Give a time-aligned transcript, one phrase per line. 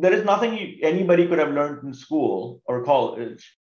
[0.00, 3.56] there is nothing anybody could have learned in school or college.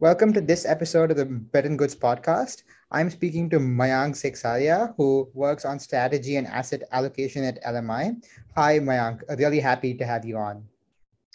[0.00, 2.62] Welcome to this episode of the Bretton Goods podcast.
[2.90, 8.16] I'm speaking to Mayank Seksaria, who works on strategy and asset allocation at LMI.
[8.56, 9.20] Hi, Mayank.
[9.38, 10.64] Really happy to have you on.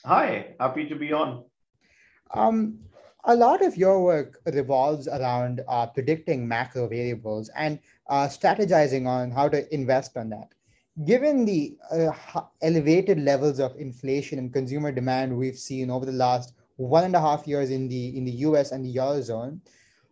[0.03, 1.43] Hi, happy to be on.
[2.33, 2.79] Um,
[3.25, 7.79] a lot of your work revolves around uh, predicting macro variables and
[8.09, 10.53] uh, strategizing on how to invest on that
[11.05, 16.53] given the uh, elevated levels of inflation and consumer demand we've seen over the last
[16.77, 19.59] one and a half years in the in the US and the eurozone,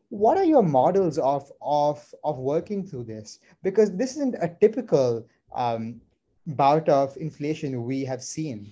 [0.10, 3.40] what are your models of of of working through this?
[3.64, 6.02] Because this isn't a typical um,
[6.48, 8.72] bout of inflation we have seen.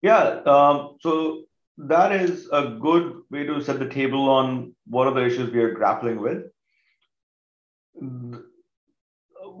[0.00, 1.42] Yeah, um, so
[1.76, 5.60] that is a good way to set the table on what are the issues we
[5.60, 6.44] are grappling with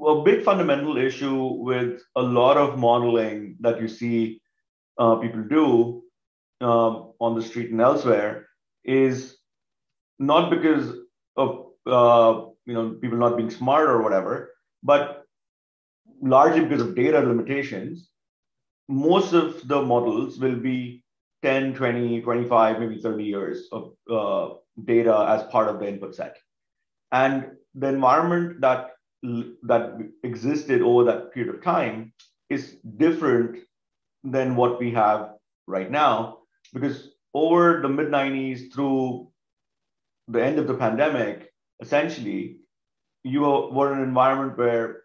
[0.06, 4.40] a big fundamental issue with a lot of modeling that you see
[4.98, 6.02] uh, people do
[6.60, 8.48] um, on the street and elsewhere
[8.84, 9.36] is
[10.18, 10.92] not because
[11.36, 15.24] of uh, you know people not being smart or whatever, but
[16.20, 18.10] largely because of data limitations.
[18.88, 21.04] Most of the models will be
[21.42, 26.36] 10, 20, 25, maybe 30 years of uh, data as part of the input set.
[27.12, 32.12] And the environment that that existed over that period of time
[32.50, 33.58] is different
[34.24, 35.34] than what we have
[35.66, 36.38] right now.
[36.72, 39.28] Because over the mid 90s through
[40.28, 42.58] the end of the pandemic essentially
[43.24, 45.02] you were in an environment where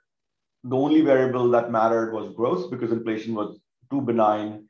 [0.64, 3.60] the only variable that mattered was growth because inflation was
[3.92, 4.68] too benign.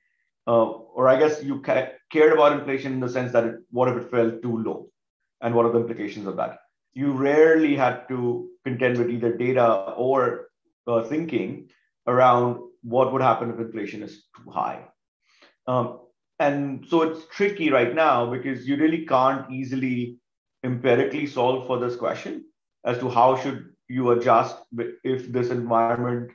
[0.47, 0.65] Uh,
[0.97, 3.95] or i guess you ca- cared about inflation in the sense that it, what if
[3.95, 4.89] it fell too low?
[5.41, 6.59] And what are the implications of that
[6.93, 10.47] you rarely had to contend with either data or
[10.87, 11.69] uh, thinking
[12.07, 14.83] around what would happen if inflation is too high.
[15.67, 15.99] Um,
[16.39, 20.17] and so it's tricky right now because you really can't easily
[20.63, 22.45] empirically solve for this question
[22.85, 24.57] as to how should you adjust
[25.03, 26.31] if this environment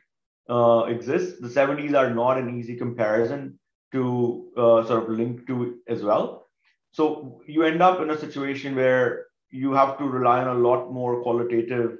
[0.48, 1.40] uh, exists.
[1.40, 3.58] The 70s are not an easy comparison
[3.92, 6.46] to uh, sort of link to as well.
[6.92, 10.92] So you end up in a situation where you have to rely on a lot
[10.92, 11.98] more qualitative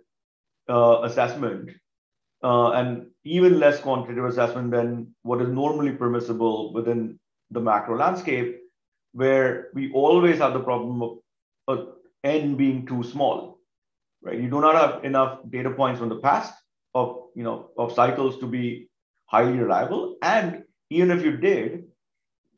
[0.69, 1.71] uh, assessment
[2.43, 7.19] uh, and even less quantitative assessment than what is normally permissible within
[7.51, 8.59] the macro landscape,
[9.13, 11.19] where we always have the problem of
[11.69, 11.85] uh,
[12.25, 13.59] n being too small,
[14.23, 14.39] right?
[14.39, 16.55] You do not have enough data points from the past
[16.95, 18.89] of you know of cycles to be
[19.27, 21.85] highly reliable, and even if you did,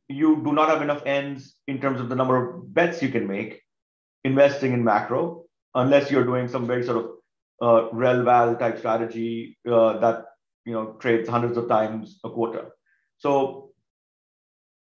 [0.08, 3.26] you do not have enough n's in terms of the number of bets you can
[3.26, 3.62] make
[4.24, 5.44] investing in macro
[5.74, 7.10] unless you're doing some very sort of
[7.62, 10.24] uh, rel val type strategy uh, that
[10.64, 12.70] you know trades hundreds of times a quarter.
[13.18, 13.72] So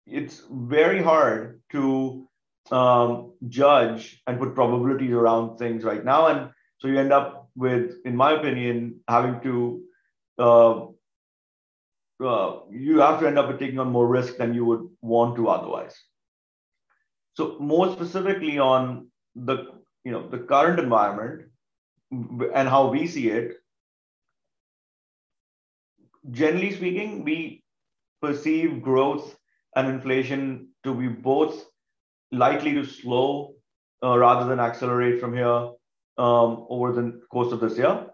[0.07, 2.29] it's very hard to
[2.71, 7.97] um, judge and put probabilities around things right now, and so you end up with,
[8.05, 9.83] in my opinion, having to
[10.39, 10.87] uh,
[12.25, 15.49] uh you have to end up taking on more risk than you would want to
[15.49, 15.95] otherwise.
[17.35, 19.73] So more specifically on the
[20.05, 21.43] you know the current environment
[22.55, 23.57] and how we see it
[26.31, 27.63] generally speaking we
[28.21, 29.37] perceive growth
[29.77, 31.65] and inflation to be both
[32.33, 33.55] likely to slow
[34.03, 35.71] uh, rather than accelerate from here
[36.19, 38.07] um, over the course of this year.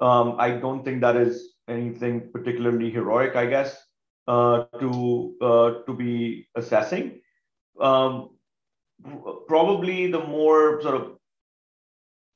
[0.00, 3.76] Um, i don't think that is anything particularly heroic i guess
[4.28, 7.20] uh, to uh, to be assessing.
[7.80, 8.30] Um,
[9.48, 11.16] probably the more sort of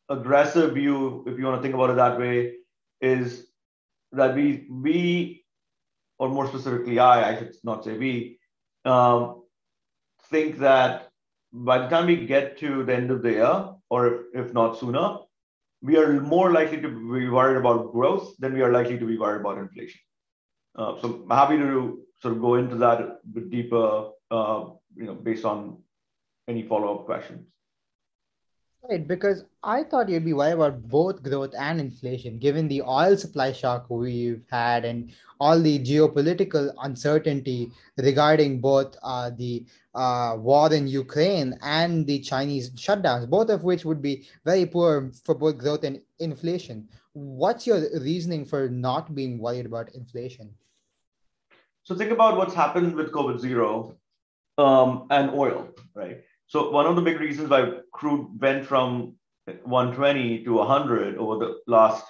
[0.09, 2.55] aggressive view, if you want to think about it that way,
[3.01, 3.47] is
[4.13, 5.45] that we we
[6.19, 8.39] or more specifically I, I should not say we,
[8.85, 9.43] um,
[10.31, 11.11] think that
[11.53, 14.79] by the time we get to the end of the year, or if, if not
[14.79, 15.19] sooner,
[15.83, 19.19] we are more likely to be worried about growth than we are likely to be
[19.19, 20.01] worried about inflation.
[20.75, 24.65] Uh, so I'm happy to sort of go into that a bit deeper, uh,
[24.95, 25.83] you know, based on
[26.49, 27.47] any follow-up questions?
[28.89, 33.17] Right, because I thought you'd be worried about both growth and inflation, given the oil
[33.17, 35.11] supply shock we've had and
[35.41, 39.65] all the geopolitical uncertainty regarding both uh, the
[39.95, 45.11] uh, war in Ukraine and the Chinese shutdowns, both of which would be very poor
[45.25, 46.89] for both growth and inflation.
[47.13, 50.55] What's your reasoning for not being worried about inflation?
[51.83, 53.97] So think about what's happened with COVID zero
[54.59, 56.23] um, and oil, right?
[56.49, 59.17] So one of the big reasons why crude went from
[59.65, 62.05] 120 to 100 over the last,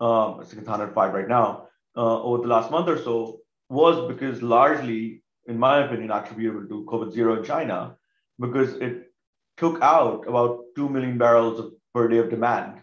[0.00, 3.40] um, it's 105 right now, uh, over the last month or so,
[3.70, 7.96] was because largely, in my opinion, attributable to COVID zero in China,
[8.38, 9.12] because it
[9.56, 12.80] took out about 2 million barrels per day of demand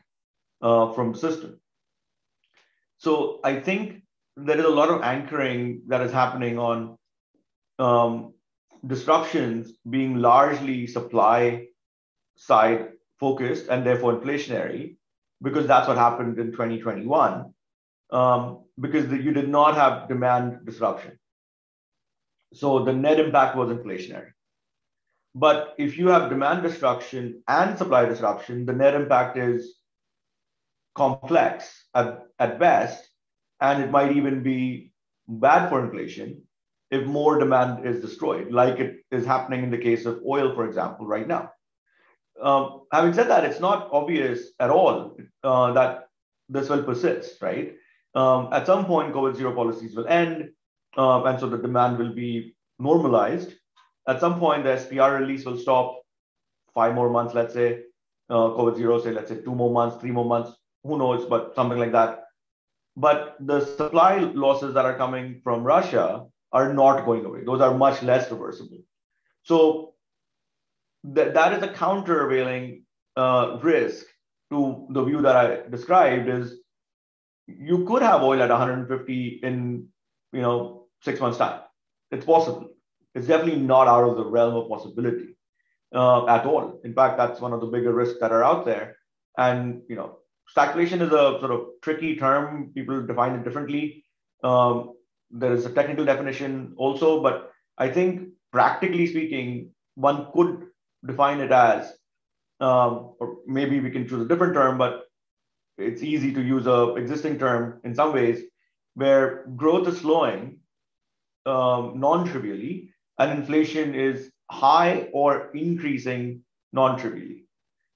[0.61, 1.59] uh, from the system.
[2.97, 4.03] So I think
[4.37, 6.97] there is a lot of anchoring that is happening on
[7.77, 8.33] um,
[8.85, 11.67] disruptions being largely supply
[12.35, 12.89] side
[13.19, 14.95] focused and therefore inflationary,
[15.41, 17.53] because that's what happened in 2021,
[18.11, 21.17] um, because the, you did not have demand disruption.
[22.53, 24.31] So the net impact was inflationary.
[25.33, 29.75] But if you have demand destruction and supply disruption, the net impact is
[30.93, 33.07] complex at, at best,
[33.61, 34.91] and it might even be
[35.27, 36.41] bad for inflation
[36.91, 40.65] if more demand is destroyed, like it is happening in the case of oil, for
[40.65, 41.51] example, right now.
[42.41, 46.07] Um, having said that, it's not obvious at all uh, that
[46.49, 47.75] this will persist, right?
[48.13, 50.49] Um, at some point, COVID zero policies will end,
[50.97, 53.53] uh, and so the demand will be normalized.
[54.07, 55.97] At some point, the SPR release will stop.
[56.73, 57.83] Five more months, let's say,
[58.29, 60.51] uh, COVID zero, say, let's say two more months, three more months,
[60.83, 62.23] who knows, but something like that.
[62.97, 67.43] But the supply losses that are coming from Russia are not going away.
[67.45, 68.79] Those are much less reversible.
[69.43, 69.93] So
[71.15, 72.83] th- that is a countervailing
[73.15, 74.05] uh, risk
[74.51, 76.57] to the view that I described is
[77.47, 79.87] you could have oil at 150 in
[80.33, 81.61] you know six months time.
[82.11, 82.69] It's possible.
[83.15, 85.35] It's definitely not out of the realm of possibility
[85.93, 86.79] uh, at all.
[86.83, 88.97] In fact, that's one of the bigger risks that are out there.
[89.37, 90.19] And you know,
[90.55, 92.71] stagflation is a sort of tricky term.
[92.73, 94.05] People define it differently.
[94.43, 94.93] Um,
[95.31, 100.67] there is a technical definition also, but I think practically speaking, one could
[101.05, 101.93] define it as,
[102.59, 105.05] um, or maybe we can choose a different term, but
[105.77, 108.41] it's easy to use a existing term in some ways,
[108.95, 110.59] where growth is slowing
[111.45, 116.43] um, non-trivially and inflation is high or increasing
[116.73, 117.45] non-trivially,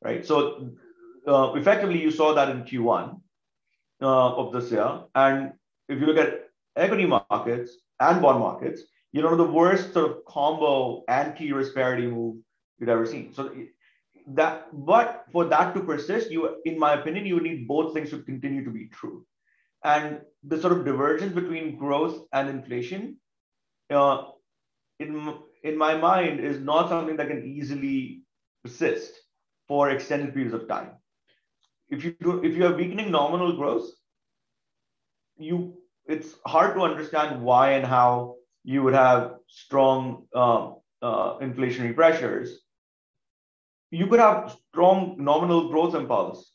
[0.01, 0.25] right?
[0.25, 0.71] So
[1.27, 3.19] uh, effectively, you saw that in Q1
[4.01, 5.53] uh, of this year, and
[5.89, 6.44] if you look at
[6.75, 8.81] equity markets and bond markets,
[9.11, 12.35] you know, the worst sort of combo anti-risk move
[12.79, 13.33] you'd ever seen.
[13.33, 13.51] So
[14.27, 18.21] that, but for that to persist, you, in my opinion, you need both things to
[18.23, 19.25] continue to be true.
[19.83, 23.17] And the sort of divergence between growth and inflation,
[23.89, 24.23] uh,
[24.99, 28.23] in in my mind, is not something that can easily
[28.63, 29.13] persist
[29.67, 30.91] for extended periods of time.
[31.89, 33.89] If you do, if you have weakening nominal growth,
[35.37, 35.77] you
[36.07, 42.61] it's hard to understand why and how you would have strong um, uh, inflationary pressures.
[43.91, 46.53] You could have strong nominal growth impulse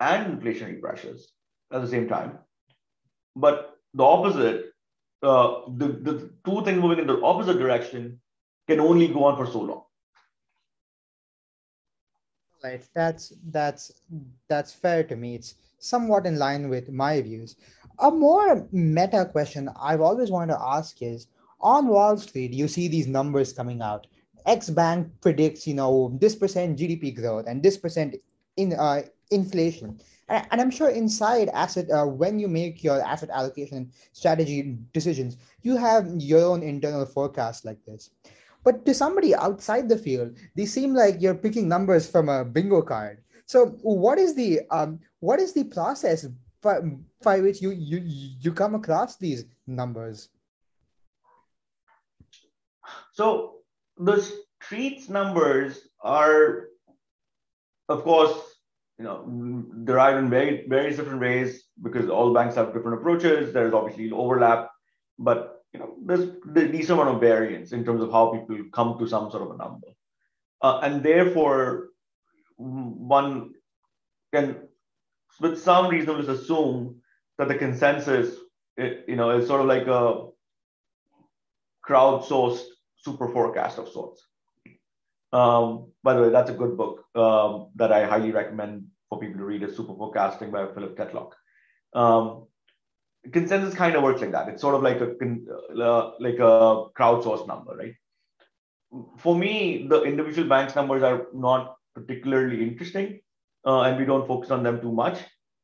[0.00, 1.32] and inflationary pressures
[1.72, 2.38] at the same time.
[3.36, 4.72] But the opposite,
[5.22, 8.20] uh, the, the two things moving in the opposite direction
[8.68, 9.82] can only go on for so long.
[12.62, 12.82] Right.
[12.94, 13.92] That's that's
[14.48, 15.34] that's fair to me.
[15.34, 17.56] It's somewhat in line with my views.
[17.98, 21.26] A more meta question I've always wanted to ask is
[21.60, 24.06] on Wall Street, you see these numbers coming out.
[24.46, 28.16] X bank predicts, you know, this percent GDP growth and this percent
[28.56, 30.00] in uh, inflation.
[30.28, 35.36] And, and, I'm sure inside asset, uh, when you make your asset allocation strategy decisions,
[35.62, 38.10] you have your own internal forecast like this.
[38.64, 42.82] But to somebody outside the field, they seem like you're picking numbers from a bingo
[42.82, 43.18] card.
[43.52, 46.26] So, what is the um, what is the process
[46.62, 46.78] by,
[47.22, 50.30] by which you, you you come across these numbers?
[53.12, 53.56] So
[53.98, 54.24] the
[54.62, 56.68] streets numbers are,
[57.90, 58.32] of course,
[58.98, 59.18] you know,
[59.84, 63.52] derived in very various different ways because all banks have different approaches.
[63.52, 64.70] There's obviously overlap,
[65.18, 68.98] but you know, there's a decent amount of variance in terms of how people come
[68.98, 69.88] to some sort of a number,
[70.62, 71.91] uh, and therefore
[72.56, 73.54] one
[74.32, 74.68] can
[75.40, 77.00] with some reasonableness assume
[77.38, 78.36] that the consensus
[78.76, 80.26] you know is sort of like a
[81.86, 82.64] crowdsourced
[82.96, 84.26] super forecast of sorts.
[85.32, 89.38] Um, by the way that's a good book um, that i highly recommend for people
[89.38, 89.62] to read.
[89.62, 91.32] Is super forecasting by philip tetlock.
[91.94, 92.46] Um,
[93.32, 94.48] consensus kind of works like that.
[94.48, 97.94] It's sort of like a uh, like a crowdsourced number right?
[99.18, 103.20] For me the individual banks numbers are not particularly interesting
[103.66, 105.18] uh, and we don't focus on them too much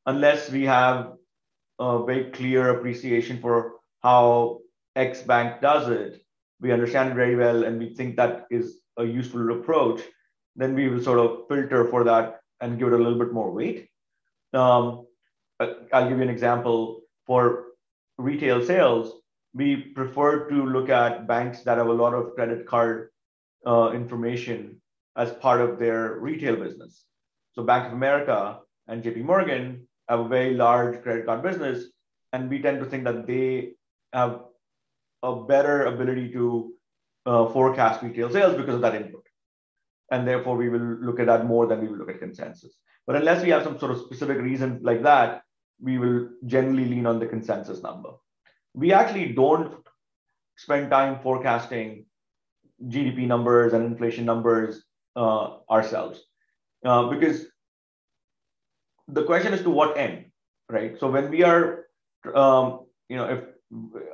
[0.05, 1.13] unless we have
[1.79, 4.59] a very clear appreciation for how
[4.95, 6.21] X bank does it.
[6.61, 10.01] We understand it very well, and we think that is a useful approach.
[10.55, 13.51] Then we will sort of filter for that and give it a little bit more
[13.51, 13.87] weight.
[14.53, 15.05] Um,
[15.59, 17.67] I'll give you an example for
[18.17, 19.13] retail sales.
[19.53, 23.09] we prefer to look at banks that have a lot of credit card
[23.65, 24.79] uh, information
[25.15, 27.05] as part of their retail business.
[27.53, 31.85] So Bank of America and JP Morgan have a very large credit card business,
[32.33, 33.73] and we tend to think that they
[34.13, 34.41] have
[35.23, 36.73] a better ability to
[37.25, 39.23] uh, forecast retail sales because of that input.
[40.11, 42.79] And therefore, we will look at that more than we will look at consensus.
[43.05, 45.43] But unless we have some sort of specific reason like that,
[45.81, 48.11] we will generally lean on the consensus number.
[48.73, 49.75] We actually don't
[50.57, 52.05] spend time forecasting
[52.87, 54.83] GDP numbers and inflation numbers
[55.15, 56.21] uh, ourselves
[56.85, 57.45] uh, because
[59.07, 60.25] the question is to what end,
[60.69, 60.99] right?
[60.99, 61.85] So when we are,
[62.33, 63.43] um, you know, if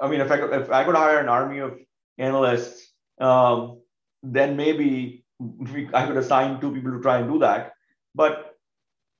[0.01, 1.77] I mean, if I if I could hire an army of
[2.17, 3.81] analysts, um,
[4.23, 7.73] then maybe we, I could assign two people to try and do that.
[8.13, 8.55] But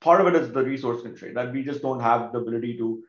[0.00, 3.02] part of it is the resource constraint that we just don't have the ability to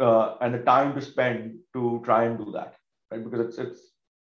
[0.00, 2.74] uh, and the time to spend to try and do that,
[3.10, 3.22] right?
[3.22, 3.80] Because it's it's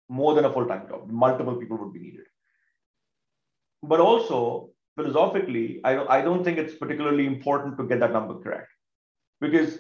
[0.10, 1.10] more than a full time job.
[1.10, 2.26] Multiple people would be needed.
[3.84, 8.40] But also philosophically, I don't, I don't think it's particularly important to get that number
[8.40, 8.68] correct,
[9.40, 9.80] because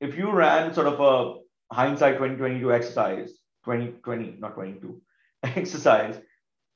[0.00, 3.30] if you ran sort of a hindsight 2022 exercise,
[3.64, 5.00] 2020 not 22
[5.42, 6.16] exercise,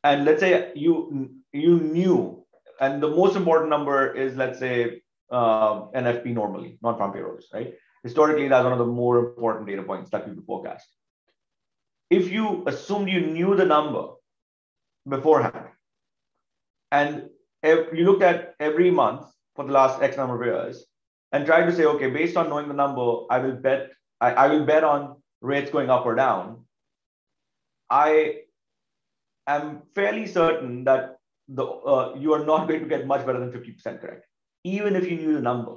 [0.05, 2.45] and let's say you you knew,
[2.81, 7.75] and the most important number is let's say uh, NFP normally, non-farm payrolls, right?
[8.03, 10.87] Historically, that's one of the more important data points that people forecast.
[12.11, 14.09] If you assumed you knew the number
[15.09, 15.62] beforehand,
[16.93, 17.29] and
[17.63, 20.85] if you looked at every month for the last X number of years,
[21.33, 24.47] and tried to say, okay, based on knowing the number, I will bet I, I
[24.49, 26.65] will bet on rates going up or down.
[27.91, 28.43] I
[29.47, 31.17] am fairly certain that
[31.49, 34.27] the uh, you are not going to get much better than 50% correct,
[34.65, 35.77] even if you knew the number.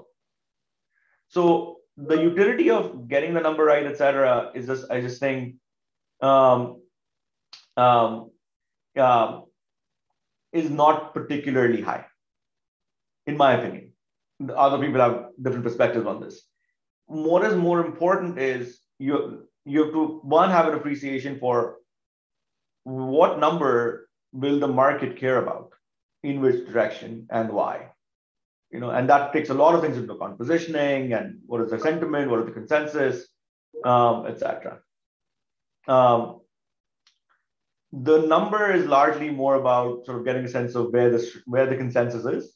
[1.29, 5.55] So the utility of getting the number right, etc., is just I just think
[6.22, 6.81] um,
[7.77, 8.31] um,
[8.98, 9.41] uh,
[10.55, 12.05] is not particularly high,
[13.27, 13.91] in my opinion.
[14.55, 16.41] Other people have different perspectives on this.
[17.07, 21.77] What is more important is you you have to one have an appreciation for
[22.83, 25.74] what number will the market care about,
[26.24, 27.89] in which direction, and why
[28.75, 31.71] you know, and that takes a lot of things into account: positioning and what is
[31.71, 33.25] the sentiment, what is the consensus,
[33.83, 34.79] um, etc.
[35.88, 36.41] Um,
[38.03, 41.65] the number is largely more about sort of getting a sense of where the where
[41.65, 42.53] the consensus is,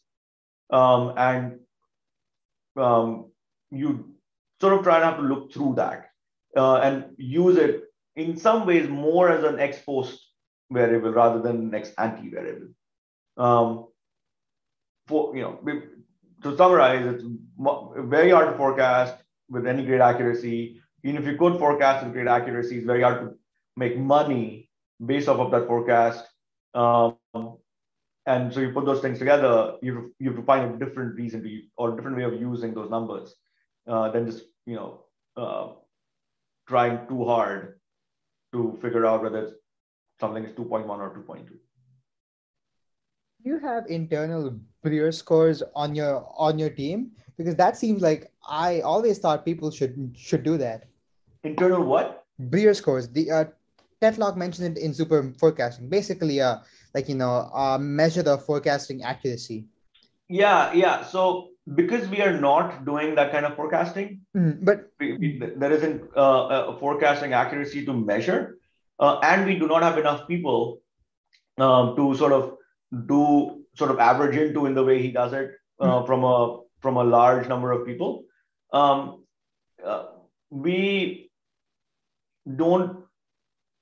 [0.69, 1.59] um, and
[2.75, 3.31] um,
[3.71, 4.13] you
[4.59, 6.09] sort of try have to look through that
[6.57, 7.83] uh, and use it
[8.15, 10.19] in some ways more as an ex post
[10.71, 12.67] variable rather than an ex ante variable.
[13.37, 13.87] Um,
[15.07, 15.59] for you know,
[16.43, 17.23] to summarize, it's
[18.09, 19.15] very hard to forecast
[19.49, 20.81] with any great accuracy.
[21.03, 23.35] Even if you could forecast with great accuracy, it's very hard to
[23.77, 24.58] make money
[25.05, 26.25] based off of that forecast.
[26.73, 27.17] Um,
[28.25, 31.15] and so you put those things together, you have, you have to find a different
[31.15, 33.35] reason to or a different way of using those numbers
[33.87, 35.69] uh, than just you know uh,
[36.67, 37.79] trying too hard
[38.53, 39.53] to figure out whether
[40.19, 41.47] something is 2.1 or 2.2
[43.43, 47.11] you have internal Brier scores on your on your team?
[47.37, 50.87] Because that seems like I always thought people should should do that.
[51.43, 52.25] Internal what?
[52.37, 53.09] Brier scores.
[53.09, 53.45] The uh,
[54.01, 55.89] Tetlock mentioned it in super forecasting.
[55.89, 56.57] Basically, uh,
[56.93, 59.65] like you know, uh, measure the forecasting accuracy.
[60.27, 61.03] Yeah, yeah.
[61.03, 65.71] So because we are not doing that kind of forecasting, mm, but we, we, there
[65.71, 68.57] isn't uh, a forecasting accuracy to measure,
[68.99, 70.81] uh, and we do not have enough people
[71.57, 72.57] um, to sort of
[73.05, 76.05] do sort of average into in the way he does it uh, mm-hmm.
[76.05, 78.23] from a from a large number of people.
[78.71, 79.25] Um,
[79.83, 80.05] uh,
[80.49, 81.31] we
[82.55, 82.98] don't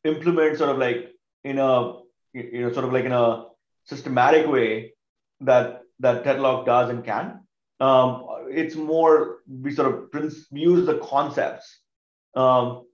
[0.07, 1.93] implement sort of like in a
[2.33, 3.45] you know sort of like in a
[3.85, 4.93] systematic way
[5.41, 7.41] that that Tetlock does and can.
[7.79, 11.81] Um, it's more we sort of use the concepts,
[12.35, 12.85] um,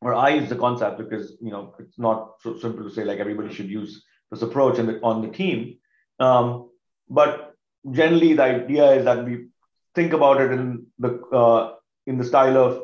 [0.00, 3.18] or I use the concept because you know it's not so simple to say like
[3.18, 5.78] everybody should use this approach the, on the team.
[6.20, 6.70] Um,
[7.08, 7.54] but
[7.90, 9.46] generally, the idea is that we
[9.94, 11.74] think about it in the uh,
[12.06, 12.82] in the style of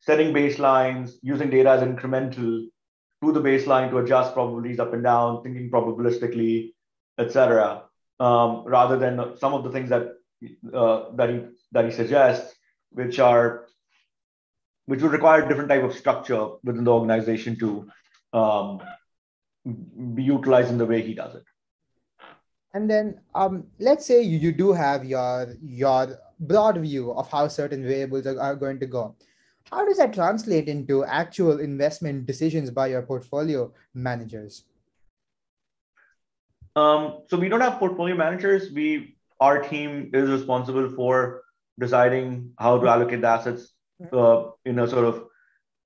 [0.00, 2.66] setting baselines, using data as incremental
[3.22, 6.72] to the baseline to adjust probabilities up and down, thinking probabilistically,
[7.18, 7.84] etc.
[8.20, 10.14] Um, rather than some of the things that
[10.72, 11.40] uh, that he
[11.72, 12.54] that he suggests,
[12.90, 13.66] which are
[14.86, 17.88] which would require a different type of structure within the organization to
[18.32, 18.80] um,
[20.14, 21.44] be utilized in the way he does it.
[22.74, 27.48] And then um, let's say you, you do have your your broad view of how
[27.48, 29.16] certain variables are, are going to go.
[29.70, 34.64] How does that translate into actual investment decisions by your portfolio managers?
[36.76, 38.70] Um, so we don't have portfolio managers.
[38.70, 41.42] We our team is responsible for
[41.78, 43.72] deciding how to allocate the assets
[44.12, 45.24] uh, in a sort of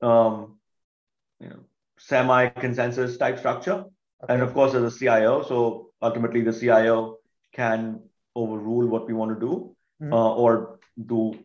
[0.03, 0.59] um,
[1.41, 1.61] you know
[1.99, 3.85] semi consensus type structure.
[4.23, 4.35] Okay.
[4.35, 7.19] And of course, as a CIO, so ultimately the CIO
[7.53, 8.01] can
[8.37, 10.13] overrule what we want to do mm-hmm.
[10.13, 11.39] uh, or do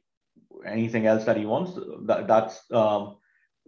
[0.65, 1.71] anything else that he wants.
[2.03, 3.17] That, that's um,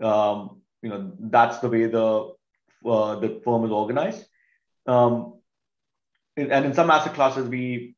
[0.01, 2.34] um, you know that's the way the
[2.86, 4.25] uh, the firm is organized.
[4.86, 5.39] Um,
[6.38, 7.96] and in some asset classes, we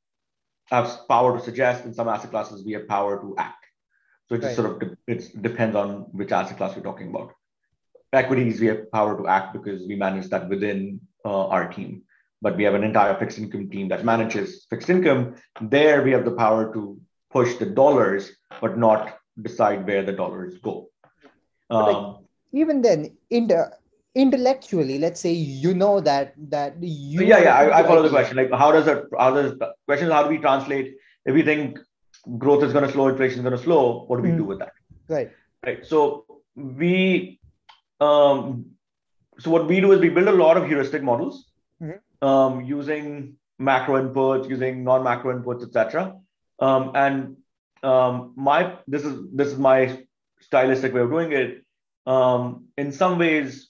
[0.66, 1.86] have power to suggest.
[1.86, 3.66] In some asset classes, we have power to act.
[4.28, 7.34] So it just sort of it depends on which asset class we're talking about.
[8.14, 12.04] Equities, we have power to act because we manage that within uh, our team.
[12.42, 15.36] But we have an entire fixed income team that manages fixed income.
[15.60, 17.00] There, we have the power to
[17.32, 18.32] push the dollars,
[18.62, 20.90] but not decide where the dollars go.
[21.70, 23.72] Um, even then, in the
[24.16, 28.38] intellectually let's say you know that that you yeah yeah I, I, follow the question
[28.38, 30.96] like how does it how does the question is how do we translate
[31.26, 31.78] if we think
[32.38, 34.38] growth is going to slow inflation is going to slow what do we mm.
[34.38, 34.72] do with that
[35.08, 35.32] right
[35.64, 37.40] right so we
[38.02, 38.66] um
[39.38, 42.28] so what we do is we build a lot of heuristic models mm-hmm.
[42.28, 46.16] um, using macro inputs using non-macro inputs etc
[46.60, 47.38] um, and
[47.84, 50.04] um, my this is this is my
[50.42, 51.64] stylistic way of doing it
[52.06, 53.70] um, in some ways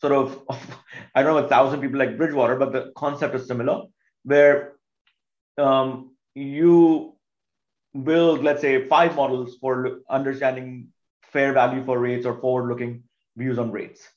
[0.00, 0.42] sort of,
[1.14, 3.82] I don't know, a thousand people like Bridgewater, but the concept is similar,
[4.24, 4.72] where
[5.58, 7.16] um, you
[8.04, 10.88] build, let's say, five models for understanding
[11.22, 13.02] fair value for rates or forward-looking
[13.36, 14.08] views on rates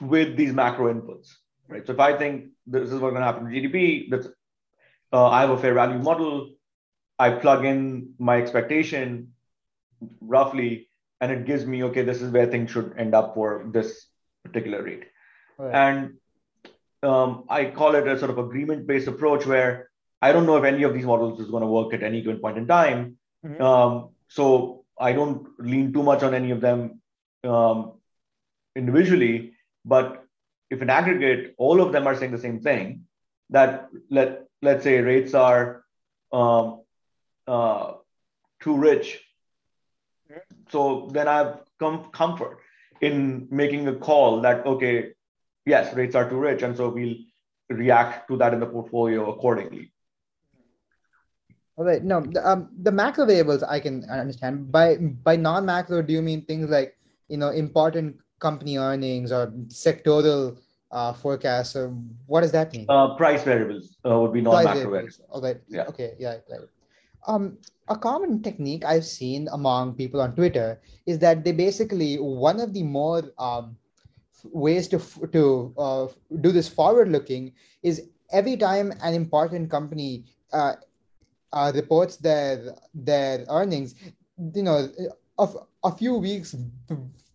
[0.00, 1.32] with these macro inputs,
[1.68, 1.86] right?
[1.86, 4.28] So if I think this is what's going to happen to GDP, that's
[5.12, 6.50] uh, I have a fair value model.
[7.18, 9.32] I plug in my expectation
[10.20, 10.88] roughly,
[11.20, 14.06] and it gives me okay, this is where things should end up for this
[14.44, 15.04] particular rate.
[15.58, 15.74] Right.
[15.74, 16.14] And
[17.02, 20.64] um, I call it a sort of agreement based approach where I don't know if
[20.64, 23.18] any of these models is going to work at any given point in time.
[23.44, 23.62] Mm-hmm.
[23.62, 27.00] Um, so I don't lean too much on any of them
[27.44, 27.92] um,
[28.74, 29.52] individually.
[29.84, 30.24] But
[30.70, 33.04] if in aggregate, all of them are saying the same thing,
[33.50, 35.84] that let let's say rates are
[36.32, 36.80] um,
[37.46, 37.94] uh,
[38.60, 39.20] too rich.
[40.30, 40.40] Mm-hmm.
[40.70, 42.58] So then I have com- comfort
[43.00, 45.12] in making a call that okay
[45.64, 46.62] yes rates are too rich.
[46.62, 47.16] And so we'll
[47.70, 49.92] react to that in the portfolio accordingly.
[51.76, 52.02] All right.
[52.02, 54.72] No the, um, the macro variables i can understand.
[54.72, 56.96] By by non-macro do you mean things like
[57.28, 60.58] you know important company earnings or sectoral
[60.90, 61.76] uh, forecasts?
[61.76, 61.94] Or
[62.26, 62.86] what does that mean?
[62.88, 65.20] Uh, price variables uh, would be non-macro variables.
[65.28, 65.60] all right.
[65.68, 65.84] Yeah.
[65.88, 66.14] Okay.
[66.18, 66.68] Yeah right
[67.26, 67.58] um,
[67.88, 72.72] a common technique I've seen among people on Twitter is that they basically one of
[72.72, 73.76] the more um,
[74.44, 74.98] ways to
[75.32, 76.06] to uh,
[76.40, 80.74] do this forward looking is every time an important company uh,
[81.52, 83.94] uh, reports their their earnings,
[84.54, 84.88] you know,
[85.38, 86.56] of a few weeks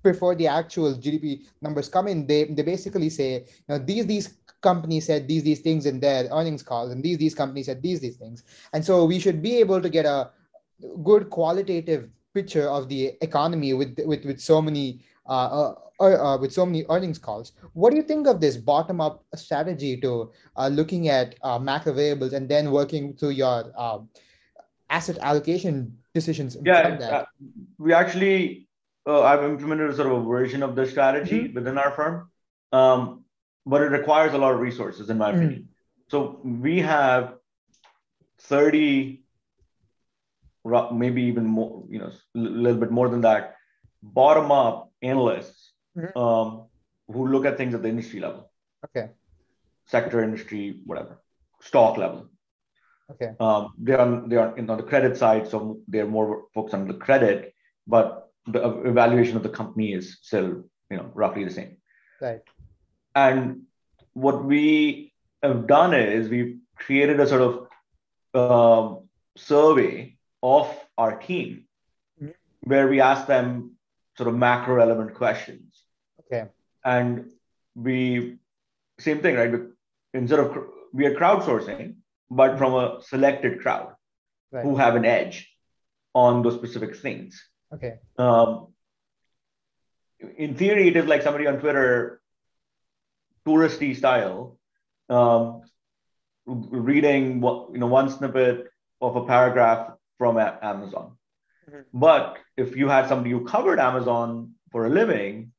[0.03, 4.27] before the actual GDP numbers come in, they they basically say, you know, these these
[4.61, 7.99] companies said these these things in their earnings calls, and these these companies said these
[7.99, 8.43] these things,
[8.73, 10.31] and so we should be able to get a
[11.03, 16.51] good qualitative picture of the economy with with with so many uh, uh, uh, with
[16.51, 17.53] so many earnings calls.
[17.73, 21.93] What do you think of this bottom up strategy to uh, looking at uh, macro
[21.93, 23.71] variables and then working through your
[24.89, 26.57] asset allocation decisions?
[26.63, 27.25] Yeah,
[27.77, 28.67] we actually
[29.05, 31.55] I've implemented a sort of a version of the strategy mm-hmm.
[31.55, 32.29] within our firm.
[32.71, 33.20] Um,
[33.65, 35.35] but it requires a lot of resources, in my mm.
[35.35, 35.69] opinion.
[36.09, 37.35] So we have
[38.39, 39.23] 30,
[40.93, 43.55] maybe even more, you know, a little bit more than that,
[44.03, 46.17] bottom up analysts mm-hmm.
[46.17, 46.65] um,
[47.07, 48.51] who look at things at the industry level.
[48.85, 49.11] Okay.
[49.85, 51.21] Sector, industry, whatever,
[51.61, 52.29] stock level.
[53.11, 53.31] Okay.
[53.39, 56.93] Um, they are they are on the credit side, so they're more focused on the
[56.93, 57.53] credit,
[57.85, 61.77] but the evaluation of the company is still you know roughly the same.
[62.21, 62.39] Right.
[63.15, 63.63] And
[64.13, 67.67] what we have done is we've created a sort of
[68.33, 68.95] uh,
[69.35, 71.65] survey of our team
[72.21, 72.31] mm-hmm.
[72.61, 73.71] where we ask them
[74.17, 75.83] sort of macro relevant questions.
[76.21, 76.49] Okay.
[76.83, 77.31] And
[77.75, 78.37] we,
[78.99, 79.53] same thing, right?
[80.13, 80.57] Instead of,
[80.93, 81.95] we are crowdsourcing,
[82.29, 83.93] but from a selected crowd
[84.51, 84.63] right.
[84.63, 85.49] who have an edge
[86.13, 87.47] on those specific things.
[87.73, 87.99] Okay.
[88.17, 88.67] Um,
[90.37, 92.20] in theory, it is like somebody on Twitter
[93.45, 94.57] touristy style,
[95.09, 95.61] um,
[96.45, 98.67] reading what you know one snippet
[98.99, 101.17] of a paragraph from Amazon,
[101.69, 101.81] Mm-hmm.
[101.93, 105.51] But if you had somebody who covered Amazon for a living,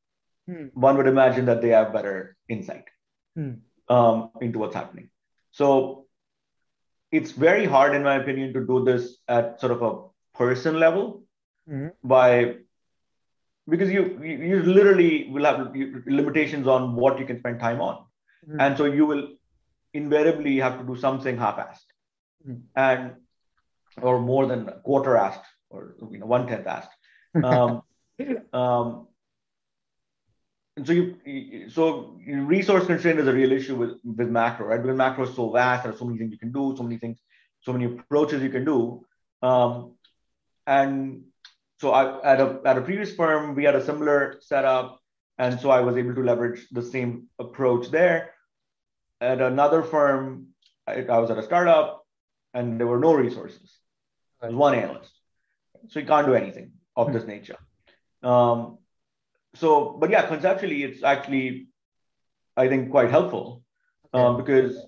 [0.48, 0.70] mm.
[0.74, 2.84] one would imagine that they have better insight
[3.38, 3.58] mm.
[3.88, 5.10] um, into what's happening.
[5.52, 6.06] So
[7.10, 11.24] it's very hard, in my opinion, to do this at sort of a person level
[11.68, 11.88] mm-hmm.
[12.02, 12.56] by
[13.68, 15.74] because you you literally will have
[16.06, 17.96] limitations on what you can spend time on,
[18.48, 18.60] mm-hmm.
[18.60, 19.28] and so you will
[19.94, 21.88] invariably have to do something half-assed,
[22.46, 22.60] mm-hmm.
[22.76, 23.12] and
[24.00, 26.88] or more than quarter-assed or you know one tenth assed.
[27.44, 27.82] Um,
[28.52, 29.06] um,
[30.76, 34.80] and so you so resource constraint is a real issue with with macro, right?
[34.80, 36.98] Because macro is so vast, there are so many things you can do, so many
[36.98, 37.18] things,
[37.60, 39.04] so many approaches you can do.
[39.42, 39.94] Um,
[40.66, 41.24] and
[41.82, 45.00] so I, at a at a previous firm, we had a similar setup,
[45.36, 48.34] and so I was able to leverage the same approach there.
[49.20, 50.54] At another firm,
[50.86, 52.06] I, I was at a startup,
[52.54, 53.68] and there were no resources.
[54.40, 55.10] There was one analyst,
[55.88, 57.16] so you can't do anything of mm-hmm.
[57.16, 57.58] this nature.
[58.22, 58.78] Um,
[59.56, 61.66] so, but yeah, conceptually, it's actually,
[62.56, 63.64] I think, quite helpful
[64.12, 64.78] um, because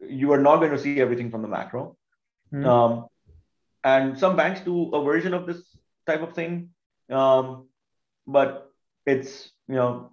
[0.00, 1.96] you are not going to see everything from the macro.
[2.52, 2.66] Mm-hmm.
[2.66, 3.06] Um,
[3.84, 5.62] and some banks do a version of this
[6.06, 6.70] type of thing,
[7.10, 7.68] um,
[8.26, 8.70] but
[9.06, 10.12] it's you know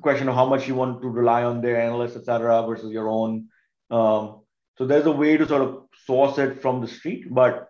[0.00, 3.48] question of how much you want to rely on their analysts, etc., versus your own.
[3.90, 4.40] Um,
[4.76, 7.68] so there's a way to sort of source it from the street, but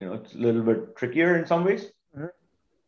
[0.00, 1.84] you know it's a little bit trickier in some ways.
[2.16, 2.26] Mm-hmm.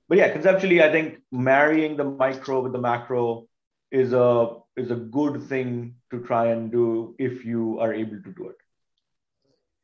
[0.08, 3.46] But yeah, conceptually, I think marrying the micro with the macro
[3.90, 8.32] is a is a good thing to try and do if you are able to
[8.32, 8.56] do it.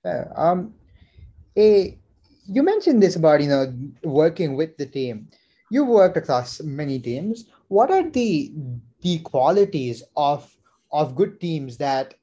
[0.04, 0.24] Yeah.
[0.36, 0.74] Um,
[1.56, 1.98] a,
[2.46, 5.28] you mentioned this about you know working with the team.
[5.70, 7.46] You've worked across many teams.
[7.68, 8.52] What are the
[9.00, 10.48] the qualities of
[10.92, 12.14] of good teams that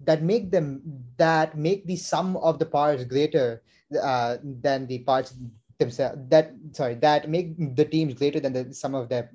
[0.00, 0.82] that make them
[1.16, 3.62] that make the sum of the parts greater
[4.00, 5.34] uh, than the parts
[5.78, 9.30] themselves that sorry that make the teams greater than the sum of their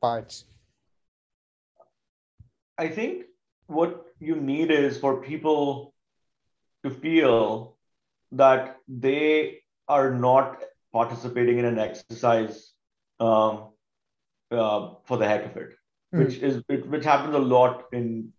[0.00, 0.44] parts
[2.78, 3.24] i think
[3.66, 5.94] what you need is for people
[6.82, 7.76] to feel
[8.32, 12.72] that they are not participating in an exercise
[13.20, 13.68] um,
[14.50, 15.70] uh, for the heck of it,
[16.14, 16.24] mm.
[16.24, 18.32] which is which happens a lot in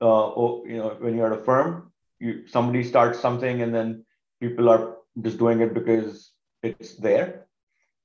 [0.00, 0.30] uh,
[0.66, 1.92] you know when you're at a firm.
[2.18, 4.04] You somebody starts something and then
[4.40, 7.46] people are just doing it because it's there.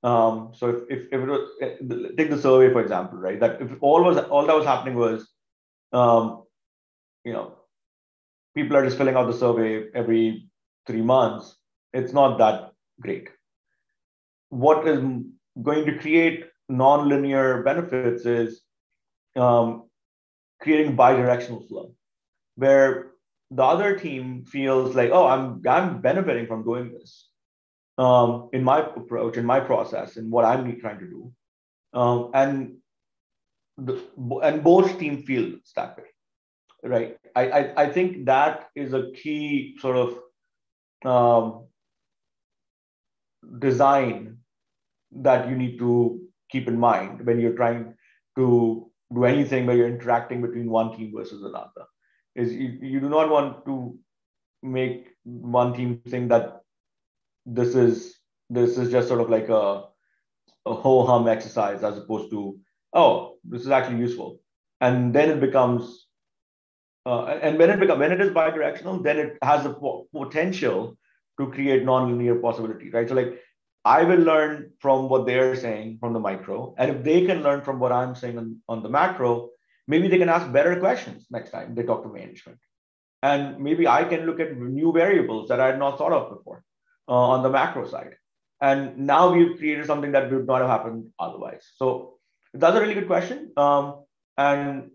[0.03, 1.75] Um, so if, if, if it was, eh,
[2.17, 3.39] take the survey for example, right?
[3.39, 5.29] That if all was all that was happening was,
[5.93, 6.43] um,
[7.23, 7.53] you know,
[8.55, 10.49] people are just filling out the survey every
[10.87, 11.55] three months,
[11.93, 12.70] it's not that
[13.01, 13.29] great.
[14.49, 14.99] What is
[15.61, 18.61] going to create nonlinear benefits is
[19.35, 19.89] um,
[20.61, 21.93] creating bidirectional flow,
[22.55, 23.11] where
[23.49, 27.27] the other team feels like, oh, I'm I'm benefiting from doing this
[27.97, 31.33] um, in my approach, in my process, in what I'm trying to do,
[31.93, 32.77] um, and
[33.77, 34.01] the,
[34.43, 36.09] and both team feel that way,
[36.83, 37.17] right?
[37.35, 40.09] I, I I think that is a key sort of
[41.03, 41.67] um,
[43.59, 44.37] design
[45.11, 47.93] that you need to keep in mind when you're trying
[48.35, 51.85] to do anything where you're interacting between one team versus another.
[52.35, 53.97] Is you, you do not want to
[54.63, 56.61] make one team think that
[57.45, 58.15] this is
[58.49, 59.85] this is just sort of like a
[60.65, 62.59] a ho hum exercise as opposed to
[62.93, 64.39] oh this is actually useful.
[64.79, 66.07] And then it becomes
[67.05, 70.97] uh, and when it becomes when it is bidirectional, then it has the potential
[71.41, 73.09] to create non-linear possibility, right?
[73.09, 73.39] So like
[73.83, 77.61] I will learn from what they're saying from the micro, and if they can learn
[77.67, 79.49] from what I'm saying on, on the macro,
[79.87, 82.59] maybe they can ask better questions next time they talk to management,
[83.29, 86.63] and maybe I can look at new variables that I had not thought of before
[87.09, 88.15] uh, on the macro side,
[88.69, 91.65] and now we've created something that would not have happened otherwise.
[91.81, 91.87] So
[92.53, 94.05] that's a really good question, um,
[94.37, 94.91] and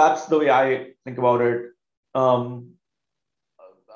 [0.00, 1.60] that's the way I think about it.
[2.14, 2.73] Um,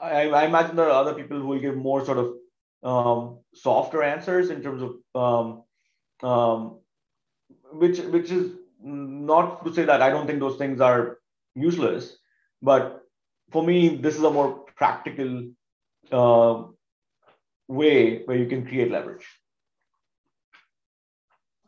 [0.01, 2.35] I, I, imagine there are other people who will give more sort of
[2.83, 5.63] um, softer answers in terms of um,
[6.29, 6.79] um,
[7.73, 11.19] which which is not to say that I don't think those things are
[11.55, 12.17] useless,
[12.63, 13.03] but
[13.51, 15.51] for me this is a more practical
[16.13, 16.63] uh,
[17.67, 19.27] way where you can create leverage.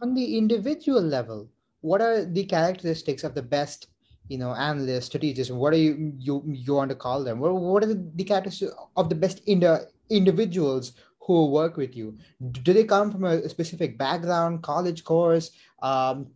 [0.02, 1.50] On the individual level,
[1.82, 3.88] what are the characteristics of the best
[4.30, 7.40] you know analysts strategists what are you you you want to call them?
[7.40, 12.16] What, what are the, characteristics of the best in the individuals who work with you?
[12.52, 15.50] Do they come from a specific background college course
[15.82, 16.28] um,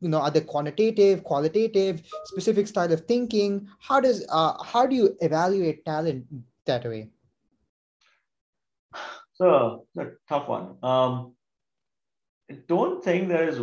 [0.00, 3.68] you know are they quantitative qualitative specific style of thinking?
[3.78, 6.24] How does uh, how do you evaluate talent
[6.64, 7.10] that way?
[9.34, 10.76] So it's a tough one.
[10.82, 11.34] Um,
[12.68, 13.60] don't think there is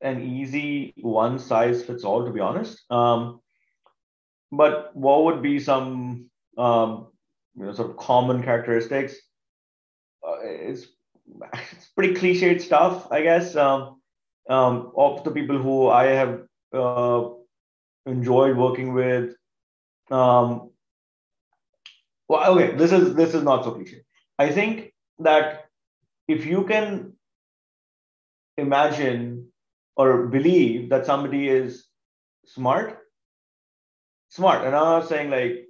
[0.00, 2.80] an easy one size fits all, to be honest.
[2.90, 3.40] Um,
[4.50, 7.08] but what would be some um,
[7.56, 9.16] you know, sort of common characteristics?
[10.26, 10.86] Uh, it's,
[11.54, 13.56] it's pretty cliched stuff, I guess.
[13.56, 14.00] Um,
[14.48, 16.40] um, of the people who I have
[16.72, 17.28] uh,
[18.06, 19.34] enjoyed working with,
[20.10, 20.70] um,
[22.28, 24.02] well, okay, this is this is not so cliche.
[24.38, 25.66] I think that
[26.28, 27.14] if you can
[28.56, 29.37] imagine
[29.98, 31.88] or believe that somebody is
[32.46, 32.98] smart,
[34.30, 35.66] smart, and I'm not saying like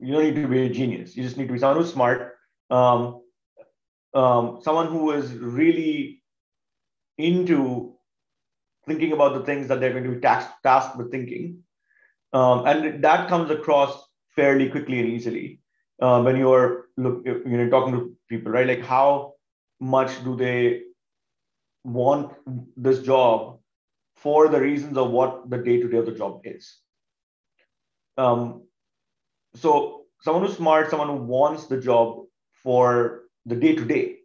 [0.00, 1.16] you don't need to be a genius.
[1.16, 2.34] You just need to be someone who's smart,
[2.70, 3.22] um,
[4.14, 6.22] um, someone who is really
[7.18, 7.94] into
[8.86, 11.58] thinking about the things that they're going to be tasked, tasked with thinking,
[12.32, 15.60] um, and that comes across fairly quickly and easily
[16.00, 18.66] uh, when you're look you know talking to people right?
[18.66, 19.34] Like how
[19.80, 20.82] much do they
[21.84, 22.32] want
[22.76, 23.58] this job
[24.16, 26.78] for the reasons of what the day-to-day of the job is.
[28.18, 28.64] Um,
[29.54, 32.24] so someone who's smart someone who wants the job
[32.62, 34.16] for the day-to-day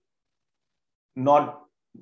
[1.16, 1.62] not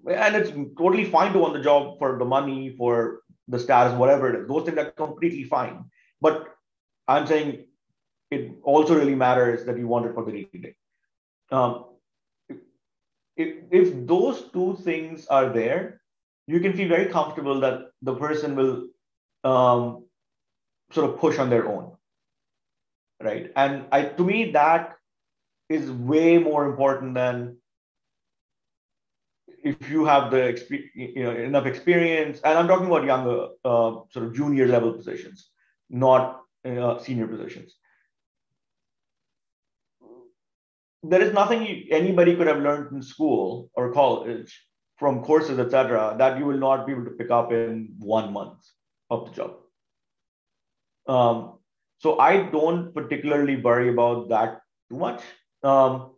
[0.10, 4.34] and it's totally fine to want the job for the money for the status whatever
[4.34, 4.48] it is.
[4.48, 5.86] Those things are completely fine.
[6.22, 6.48] But
[7.08, 7.66] i'm saying
[8.32, 10.76] it also really matters that you want it for the day-to-day.
[11.52, 11.86] Um,
[13.36, 16.02] if, if those two things are there,
[16.48, 18.88] you can feel very comfortable that the person will
[19.44, 20.06] um,
[20.92, 21.92] sort of push on their own,
[23.22, 23.52] right?
[23.56, 24.96] And I, to me, that
[25.70, 27.58] is way more important than
[29.64, 30.62] if you have the
[30.94, 32.42] you know enough experience.
[32.44, 35.50] And I'm talking about younger, uh, sort of junior level positions,
[35.90, 37.76] not uh, senior positions
[41.04, 44.58] there is nothing anybody could have learned in school or college
[44.98, 48.60] from courses, etc., that you will not be able to pick up in one month
[49.10, 49.56] of the job.
[51.08, 51.60] Um,
[51.98, 55.22] so I don't particularly worry about that too much.
[55.62, 56.12] Um,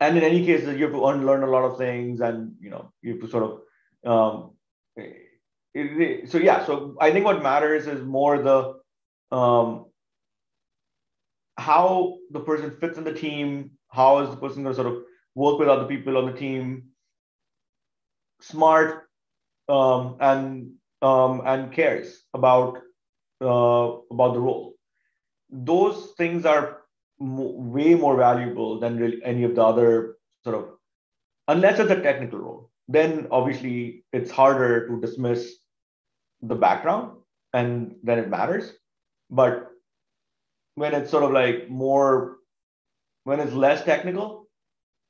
[0.00, 2.92] and in any case, you have to unlearn a lot of things, and you know
[3.02, 3.60] you have to sort of.
[4.10, 4.50] Um,
[5.74, 8.74] it, so yeah, so I think what matters is more the
[9.34, 9.86] um,
[11.56, 15.02] how the person fits in the team, how is the person going to sort of
[15.34, 16.84] work with other people on the team,
[18.40, 19.08] smart,
[19.68, 22.78] um, and um, and cares about
[23.40, 24.74] uh, about the role.
[25.50, 26.82] Those things are
[27.18, 30.68] way more valuable than really any of the other sort of,
[31.48, 32.70] unless it's a technical role.
[32.88, 35.54] Then obviously it's harder to dismiss
[36.42, 37.18] the background,
[37.52, 38.72] and then it matters.
[39.30, 39.70] But
[40.74, 42.38] when it's sort of like more
[43.24, 44.48] when it's less technical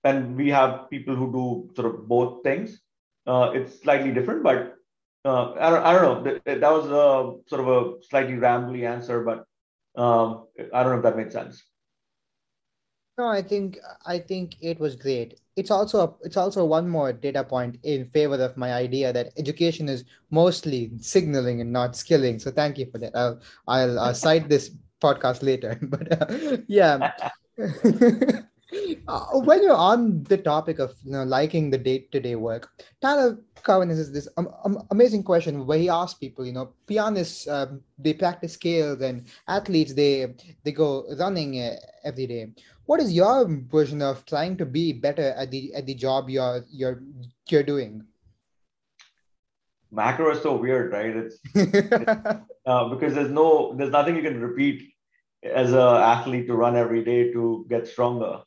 [0.05, 2.81] and we have people who do sort of both things
[3.27, 4.75] uh, it's slightly different but
[5.25, 6.33] uh, I, don't, I don't know.
[6.45, 9.47] That, that was a sort of a slightly rambly answer but
[10.01, 11.63] um, i don't know if that made sense.
[13.17, 15.41] No i think i think it was great.
[15.57, 19.33] It's also a, it's also one more data point in favor of my idea that
[19.39, 22.41] education is mostly signaling and not skilling.
[22.41, 23.15] So thank you for that.
[23.15, 25.79] I'll i'll uh, cite this podcast later.
[25.83, 27.13] but uh, yeah.
[29.09, 33.91] uh, when you're on the topic of you know liking the day-to-day work, Tyler Cowen
[33.91, 38.13] is this um, um, amazing question where he asks people, you know, pianists um, they
[38.13, 42.49] practice scales and athletes they they go running uh, every day.
[42.87, 46.65] What is your version of trying to be better at the at the job you're
[46.71, 47.03] you're
[47.49, 48.05] you're doing?
[49.95, 51.15] macro is so weird, right?
[51.17, 51.39] It's,
[52.67, 54.95] uh, because there's no, there's nothing you can repeat
[55.43, 58.43] as an athlete to run every day to get stronger.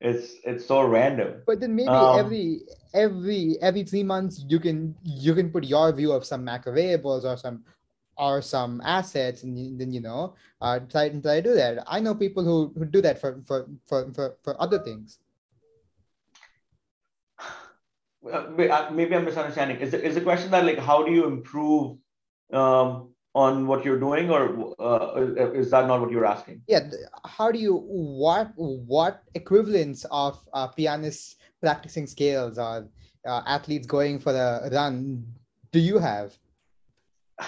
[0.00, 1.42] It's it's so random.
[1.44, 2.60] But then maybe um, every
[2.94, 7.24] every every three months you can you can put your view of some macro variables
[7.24, 7.64] or some
[8.16, 11.82] or some assets and then you know uh, try try to do that.
[11.86, 15.18] I know people who, who do that for for, for, for, for other things.
[18.30, 19.78] Uh, maybe I'm misunderstanding.
[19.78, 21.98] Is the, is the question that like how do you improve
[22.52, 23.10] um,
[23.44, 26.60] on what you're doing, or uh, is that not what you're asking?
[26.66, 26.90] Yeah.
[27.24, 32.88] How do you what what equivalents of uh, pianists practicing scales or
[33.24, 35.24] uh, athletes going for a run
[35.72, 36.36] do you have?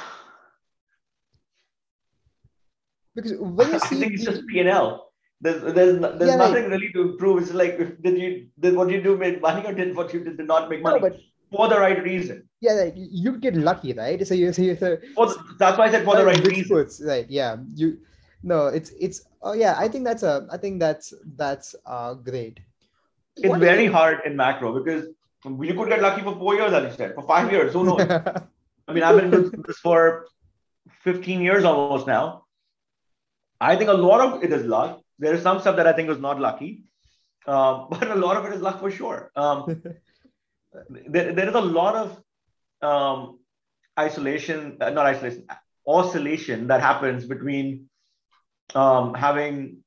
[3.16, 6.36] Because when you see, I think it's just P and L there's there's, there's yeah,
[6.36, 7.42] nothing really to improve.
[7.42, 10.36] It's like did you did what you do make money or did what you did,
[10.36, 11.00] did not make money?
[11.00, 11.18] No, but
[11.50, 12.48] for the right reason.
[12.60, 14.26] Yeah, like you get lucky, right?
[14.26, 16.86] So you so, you, so the, that's why I said for the right reason.
[17.06, 17.26] right?
[17.28, 17.98] Yeah, you.
[18.42, 19.22] No, it's it's.
[19.42, 20.46] Oh yeah, I think that's a.
[20.50, 22.60] I think that's that's uh great.
[23.36, 25.06] it's very hard in macro because
[25.44, 27.72] you could get lucky for four years, as you said, for five years.
[27.72, 28.00] Who knows?
[28.88, 30.26] I mean, I've been doing this for
[31.04, 32.44] 15 years almost now.
[33.60, 35.00] I think a lot of it is luck.
[35.18, 36.84] There is some stuff that I think was not lucky,
[37.46, 39.30] um, but a lot of it is luck for sure.
[39.36, 39.82] Um,
[40.90, 42.20] there, there is a lot of
[42.82, 43.38] um,
[43.98, 45.46] isolation, uh, not isolation,
[45.86, 47.88] oscillation that happens between
[48.74, 49.78] um, having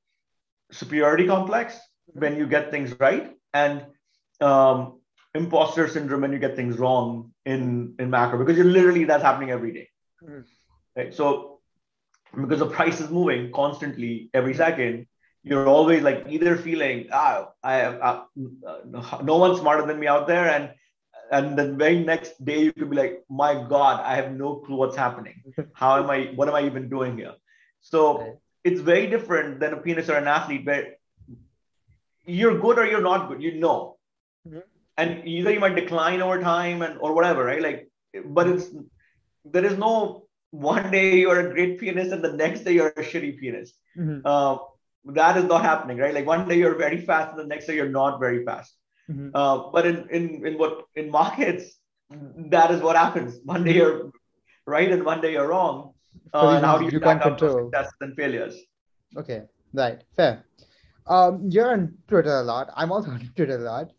[0.71, 3.85] superiority complex when you get things right and
[4.41, 4.99] um,
[5.33, 9.51] imposter syndrome when you get things wrong in in macro because you're literally that's happening
[9.51, 9.89] every day,
[10.23, 10.41] mm-hmm.
[10.95, 11.59] right so
[12.35, 15.05] because the price is moving constantly every second
[15.43, 18.21] you're always like either feeling ah i have uh,
[19.23, 20.71] no one's smarter than me out there and
[21.33, 24.77] and the very next day you could be like my god i have no clue
[24.81, 25.37] what's happening.
[25.81, 27.33] How am i what am i even doing here?
[27.91, 28.33] So okay.
[28.63, 30.85] it's very different than a pianist or an athlete where
[32.25, 33.79] you're good or you're not good you know.
[34.47, 34.59] Mm-hmm.
[35.01, 37.61] and either you might decline over time and or whatever right?
[37.67, 37.79] Like
[38.37, 38.65] but it's
[39.55, 39.93] there is no
[40.51, 44.19] one day you're a great pianist and the next day you're a shitty pianist mm-hmm.
[44.31, 44.57] uh,
[45.19, 46.13] that is not happening right?
[46.17, 48.75] Like one day you're very fast and the next day you're not very fast
[49.09, 49.29] Mm-hmm.
[49.33, 51.77] Uh, but in, in, in what in markets,
[52.49, 53.39] that is what happens.
[53.43, 54.11] One day you're
[54.65, 55.93] right and one day you're wrong.
[56.33, 58.55] Uh, and how do you, you can't control successes and failures?
[59.17, 60.45] Okay, right, fair.
[61.07, 62.69] Um, you're on Twitter a lot.
[62.75, 63.91] I'm also on Twitter a lot.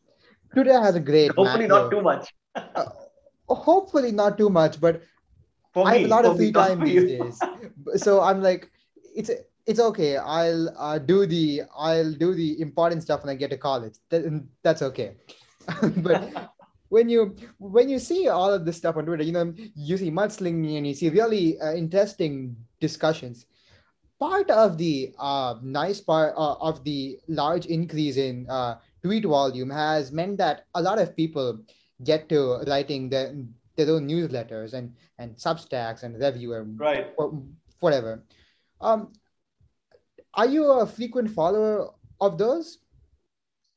[0.53, 1.33] Twitter has a great.
[1.33, 1.83] Hopefully, macro.
[1.83, 2.35] not too much.
[2.55, 2.85] uh,
[3.49, 5.03] hopefully, not too much, but
[5.73, 7.41] for I have a lot of free time these days.
[7.97, 8.71] so I'm like,
[9.15, 9.31] it's
[9.67, 10.17] it's okay.
[10.17, 13.95] I'll uh, do the I'll do the important stuff when I get to college.
[14.11, 15.17] That, that's okay.
[15.97, 16.53] but
[16.89, 20.11] when you when you see all of this stuff on Twitter, you know you see
[20.11, 23.47] mudslinging and you see really uh, interesting discussions.
[24.21, 29.71] Part of the uh, nice part uh, of the large increase in uh, tweet volume
[29.71, 31.59] has meant that a lot of people
[32.05, 33.35] get to writing their,
[33.77, 37.13] their own newsletters and and Substacks and review and right.
[37.81, 38.23] whatever.
[38.81, 39.13] Um,
[40.37, 42.79] are you a frequent follower of those?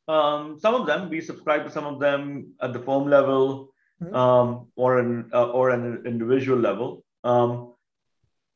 [0.08, 1.10] Um, some of them.
[1.10, 4.16] We subscribe to some of them at the firm level mm-hmm.
[4.16, 7.04] um, or an uh, or an individual level.
[7.24, 7.74] Um,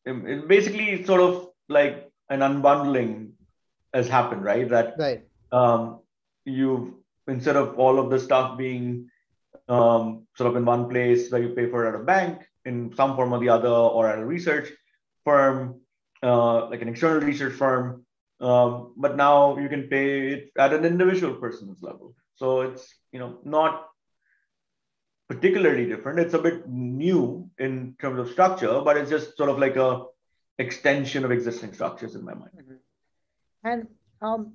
[0.05, 3.31] it, it basically sort of like an unbundling
[3.93, 4.67] has happened, right?
[4.69, 5.23] That right.
[5.51, 5.99] Um,
[6.45, 9.09] you instead of all of the stuff being
[9.67, 12.93] um, sort of in one place where you pay for it at a bank in
[12.95, 14.69] some form or the other or at a research
[15.23, 15.80] firm
[16.23, 18.05] uh, like an external research firm,
[18.39, 22.15] um, but now you can pay it at an individual person's level.
[22.35, 23.87] So it's you know not
[25.27, 26.19] particularly different.
[26.19, 30.05] It's a bit new in terms of structure, but it's just sort of like a
[30.59, 32.51] extension of existing structures in my mind.
[32.57, 32.75] Mm-hmm.
[33.63, 33.87] And
[34.21, 34.53] um,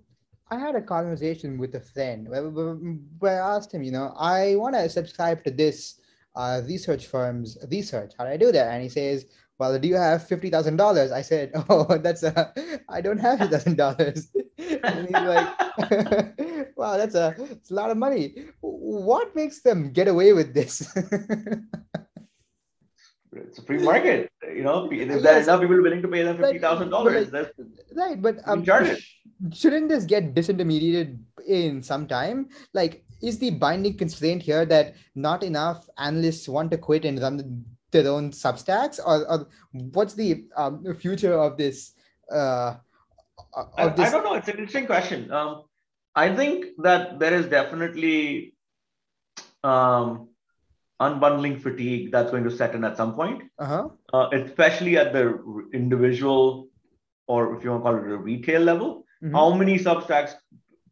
[0.51, 4.57] I had a conversation with a friend where, where I asked him, you know, I
[4.57, 6.01] want to subscribe to this
[6.35, 8.13] uh, research firm's research.
[8.19, 8.73] How do I do that?
[8.73, 9.27] And he says,
[9.59, 11.13] well, do you have fifty thousand dollars?
[11.13, 12.53] I said, oh, that's a,
[12.89, 14.29] I don't have fifty thousand dollars.
[14.59, 15.49] and he's like,
[16.77, 18.35] wow, that's a, it's a lot of money.
[18.61, 20.93] What makes them get away with this?
[23.33, 24.89] it's a free market, you know.
[24.91, 25.23] If yes.
[25.23, 27.31] there are enough people willing to pay them fifty thousand dollars,
[27.95, 28.21] right?
[28.21, 28.65] But um,
[29.53, 32.49] shouldn't this get disintermediated in some time?
[32.75, 37.65] Like, is the binding constraint here that not enough analysts want to quit and run
[38.03, 41.93] their own substacks or, or what's the um, future of this
[42.31, 42.75] uh,
[43.57, 44.07] of this?
[44.07, 45.65] I, I, don't know it's an interesting question um,
[46.15, 48.55] i think that there is definitely
[49.65, 50.29] um,
[51.01, 53.89] unbundling fatigue that's going to set in at some point uh-huh.
[54.13, 55.39] uh, especially at the
[55.73, 56.69] individual
[57.29, 59.35] or if you want to call it a retail level mm-hmm.
[59.35, 60.35] how many substacks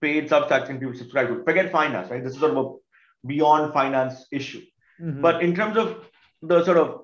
[0.00, 3.72] paid substacks can people subscribe to forget finance right this is sort of a beyond
[3.72, 4.62] finance issue
[5.00, 5.22] mm-hmm.
[5.22, 6.10] but in terms of
[6.48, 7.00] the sort of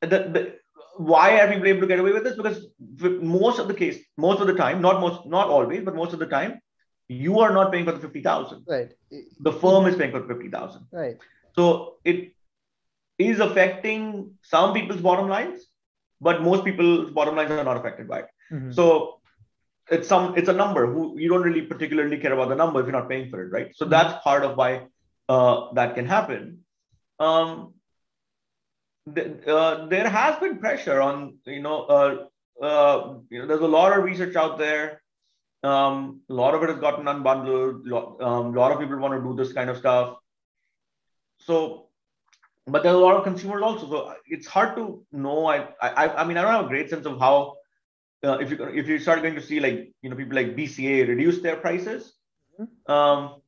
[0.00, 0.54] the, the
[0.98, 2.36] why are people able to get away with this?
[2.36, 6.12] Because most of the case, most of the time, not most, not always, but most
[6.12, 6.60] of the time,
[7.08, 8.64] you are not paying for the fifty thousand.
[8.66, 8.92] Right.
[9.40, 10.86] The firm is paying for fifty thousand.
[10.90, 11.16] Right.
[11.54, 12.32] So it
[13.18, 15.60] is affecting some people's bottom lines,
[16.20, 18.28] but most people's bottom lines are not affected by it.
[18.52, 18.72] Mm-hmm.
[18.72, 19.20] So
[19.90, 22.86] it's some it's a number who you don't really particularly care about the number if
[22.86, 23.74] you're not paying for it, right?
[23.74, 23.90] So mm-hmm.
[23.90, 24.86] that's part of why
[25.28, 26.60] uh, that can happen
[27.18, 27.74] um,
[29.14, 33.66] th- uh, there has been pressure on, you know, uh, uh, you know, there's a
[33.66, 35.02] lot of research out there.
[35.62, 37.90] Um, a lot of it has gotten unbundled.
[37.90, 40.16] A um, lot of people want to do this kind of stuff.
[41.38, 41.88] So,
[42.66, 43.88] but there's a lot of consumers also.
[43.88, 45.46] So it's hard to know.
[45.46, 47.56] I, I, I mean, I don't have a great sense of how
[48.24, 51.08] uh, if you if you start going to see like you know people like BCA
[51.08, 52.16] reduce their prices,
[52.60, 52.92] Mm-hmm.
[52.92, 53.42] Um,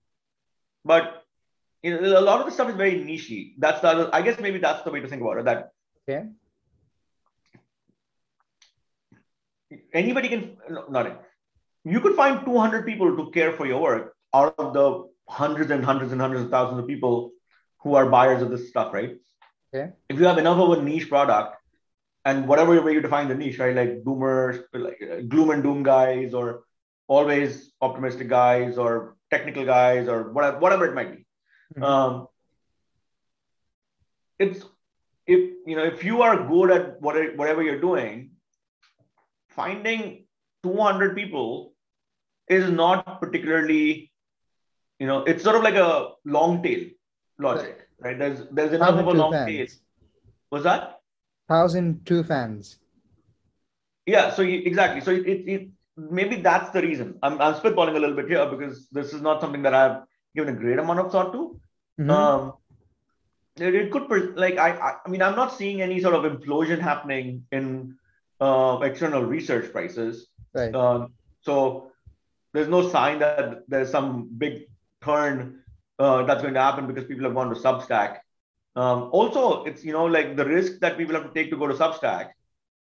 [0.84, 1.17] but
[1.82, 3.54] you know, a lot of the stuff is very nichey.
[3.58, 5.44] That's the I guess maybe that's the way to think about it.
[5.44, 5.70] That
[6.08, 6.26] okay.
[9.92, 10.56] Anybody can
[10.88, 11.16] not it.
[11.84, 15.84] You could find 200 people to care for your work out of the hundreds and
[15.84, 17.32] hundreds and hundreds of thousands of people
[17.78, 19.16] who are buyers of this stuff, right?
[19.72, 19.92] Okay.
[20.08, 21.56] If you have enough of a niche product,
[22.24, 23.74] and whatever way you define the niche, right?
[23.74, 26.64] Like boomers, like uh, gloom and doom guys, or
[27.06, 31.26] always optimistic guys, or technical guys, or whatever, whatever it might be.
[31.74, 31.82] Mm-hmm.
[31.82, 32.28] Um,
[34.38, 34.64] it's
[35.26, 38.30] if you know if you are good at whatever, whatever you're doing,
[39.50, 40.24] finding
[40.62, 41.74] 200 people
[42.48, 44.10] is not particularly,
[44.98, 46.88] you know, it's sort of like a long tail
[47.38, 48.18] logic, right?
[48.18, 49.50] There's there's enough of a long fans.
[49.50, 49.66] tail.
[50.50, 51.00] Was that?
[51.48, 52.78] Thousand two fans.
[54.06, 54.30] Yeah.
[54.34, 55.00] So you, exactly.
[55.00, 57.18] So it, it, it maybe that's the reason.
[57.22, 60.02] I'm I'm spitballing a little bit here because this is not something that I've
[60.34, 61.60] given a great amount of thought to.
[62.00, 62.10] Mm-hmm.
[62.10, 62.52] Um,
[63.56, 66.78] it, it could like I, I I mean I'm not seeing any sort of implosion
[66.78, 67.96] happening in
[68.40, 70.28] uh, external research prices.
[70.54, 70.74] Right.
[70.74, 71.12] Um,
[71.42, 71.90] so
[72.52, 74.66] there's no sign that there's some big
[75.02, 75.62] turn
[75.98, 78.18] uh, that's going to happen because people have gone to Substack.
[78.76, 81.66] Um, also, it's you know like the risk that people have to take to go
[81.66, 82.30] to Substack,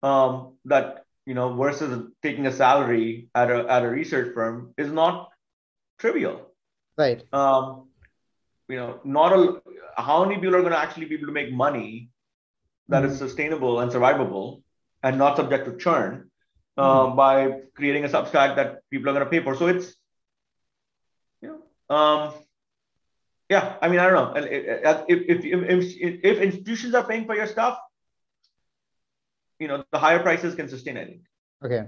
[0.02, 4.91] um, that you know versus taking a salary at a at a research firm is
[4.91, 5.30] not
[6.00, 6.53] trivial.
[6.98, 7.24] Right.
[7.34, 7.88] Um,
[8.68, 9.62] you know, not a
[9.98, 12.10] how many people are going to actually be able to make money
[12.89, 14.62] that is sustainable and survivable
[15.02, 16.30] and not subject to churn
[16.78, 17.16] uh, mm-hmm.
[17.16, 19.56] by creating a Substack that people are going to pay for.
[19.56, 19.94] So it's,
[21.41, 21.50] you
[21.89, 22.34] know, um,
[23.50, 24.41] yeah, I mean, I don't know.
[24.41, 27.78] If, if, if, if, institutions are paying for your stuff,
[29.60, 31.22] you know, the higher prices can sustain, I think.
[31.64, 31.84] Okay.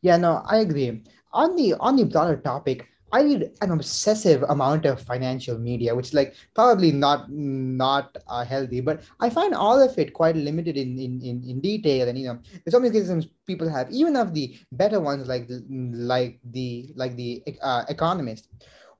[0.00, 1.02] Yeah, no, I agree.
[1.32, 6.08] On the on the broader topic, I read an obsessive amount of financial media, which
[6.08, 10.76] is like probably not not uh, healthy, but I find all of it quite limited
[10.76, 12.08] in, in in in detail.
[12.08, 15.46] And you know, there's so many criticisms people have, even of the better ones like
[15.68, 18.48] like the like the uh, Economist.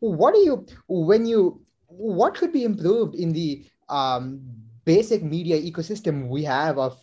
[0.01, 4.41] What do you when you what could be improved in the um,
[4.85, 7.03] basic media ecosystem we have of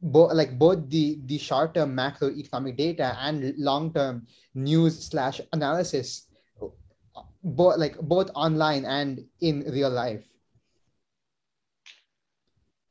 [0.00, 6.26] both like both the the short term macroeconomic data and long term news slash analysis
[7.42, 10.24] both like both online and in real life?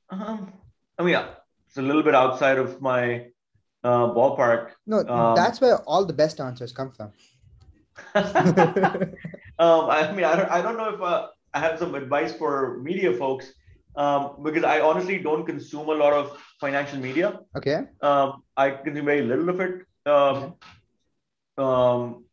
[0.10, 0.54] Um,
[0.97, 1.28] I mean, yeah,
[1.68, 3.28] it's a little bit outside of my
[3.84, 4.72] uh, ballpark.
[4.86, 7.12] No, um, that's where all the best answers come from.
[8.16, 12.80] um, I mean, I don't, I don't know if uh, I have some advice for
[12.82, 13.54] media folks
[13.95, 17.39] um, because I honestly don't consume a lot of financial media.
[17.56, 17.82] Okay.
[18.02, 19.74] Um, I consume very little of it.
[20.06, 20.54] Um, okay.
[21.58, 22.26] um,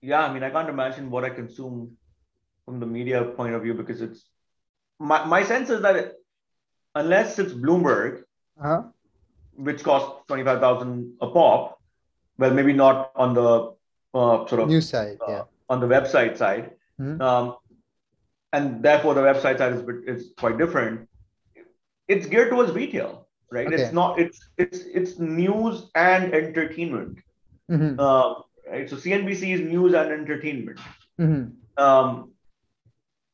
[0.00, 1.96] yeah, I mean, I can't imagine what I consume
[2.64, 4.24] from the media point of view because it's
[4.98, 6.14] my, my sense is that it,
[6.94, 8.22] unless it's Bloomberg,
[8.60, 8.82] uh-huh.
[9.54, 11.80] which costs 25,000 a pop,
[12.38, 13.72] well, maybe not on the
[14.14, 15.42] uh, sort of news side, uh, yeah.
[15.68, 16.72] on the website side.
[17.00, 17.20] Mm-hmm.
[17.20, 17.56] Um,
[18.52, 21.08] and therefore the website side is, is quite different.
[22.06, 23.66] It's geared towards retail, right?
[23.66, 23.76] Okay.
[23.76, 27.18] It's not, it's, it's, it's news and entertainment.
[27.70, 28.00] Mm-hmm.
[28.00, 28.88] Um, right?
[28.88, 30.80] So CNBC is news and entertainment.
[31.18, 31.82] Mm-hmm.
[31.82, 32.32] Um,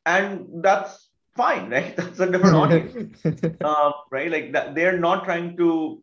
[0.06, 1.96] and that's fine, right?
[1.96, 3.18] That's a different audience,
[3.62, 4.30] uh, right?
[4.30, 6.02] Like that, they're not trying to,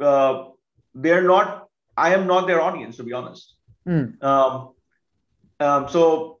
[0.00, 0.44] uh,
[0.94, 3.54] they're not, I am not their audience, to be honest.
[3.86, 4.22] Mm.
[4.22, 4.72] Um,
[5.60, 6.40] um, so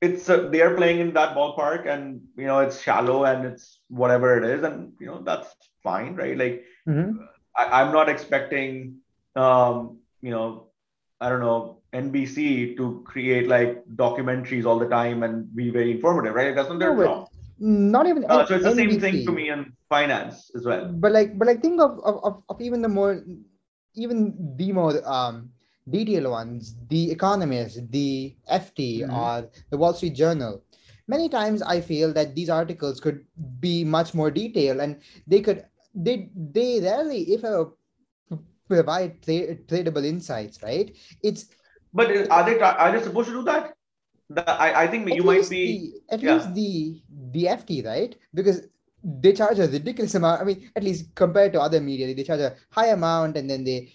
[0.00, 3.78] it's uh, they are playing in that ballpark, and you know it's shallow and it's
[3.88, 6.36] whatever it is, and you know that's fine, right?
[6.36, 7.22] Like mm-hmm.
[7.56, 8.98] I, am not expecting,
[9.36, 10.71] um, you know,
[11.22, 16.34] I don't know, NBC to create like documentaries all the time and be very informative,
[16.34, 16.54] right?
[16.54, 17.28] That's not their no, job.
[17.60, 18.24] Not even.
[18.28, 20.90] Uh, so it's the same thing to me in finance as well.
[20.92, 23.22] But like, but like, think of of, of even the more,
[23.94, 25.50] even the more um
[25.88, 29.14] detailed ones, the Economist, the FT, mm-hmm.
[29.14, 30.62] or the Wall Street Journal.
[31.06, 33.24] Many times, I feel that these articles could
[33.60, 35.64] be much more detailed, and they could
[35.94, 37.70] they they rarely, if ever,
[38.74, 40.94] provide tra- tradable insights, right?
[41.22, 41.46] It's
[41.92, 43.74] but are they are they supposed to do that?
[44.30, 45.64] The, I, I think you might be
[46.08, 46.34] the, at yeah.
[46.34, 47.02] least the
[47.32, 48.16] the FT, right?
[48.32, 48.62] Because
[49.04, 50.40] they charge a ridiculous amount.
[50.40, 53.64] I mean, at least compared to other media, they charge a high amount, and then
[53.64, 53.92] they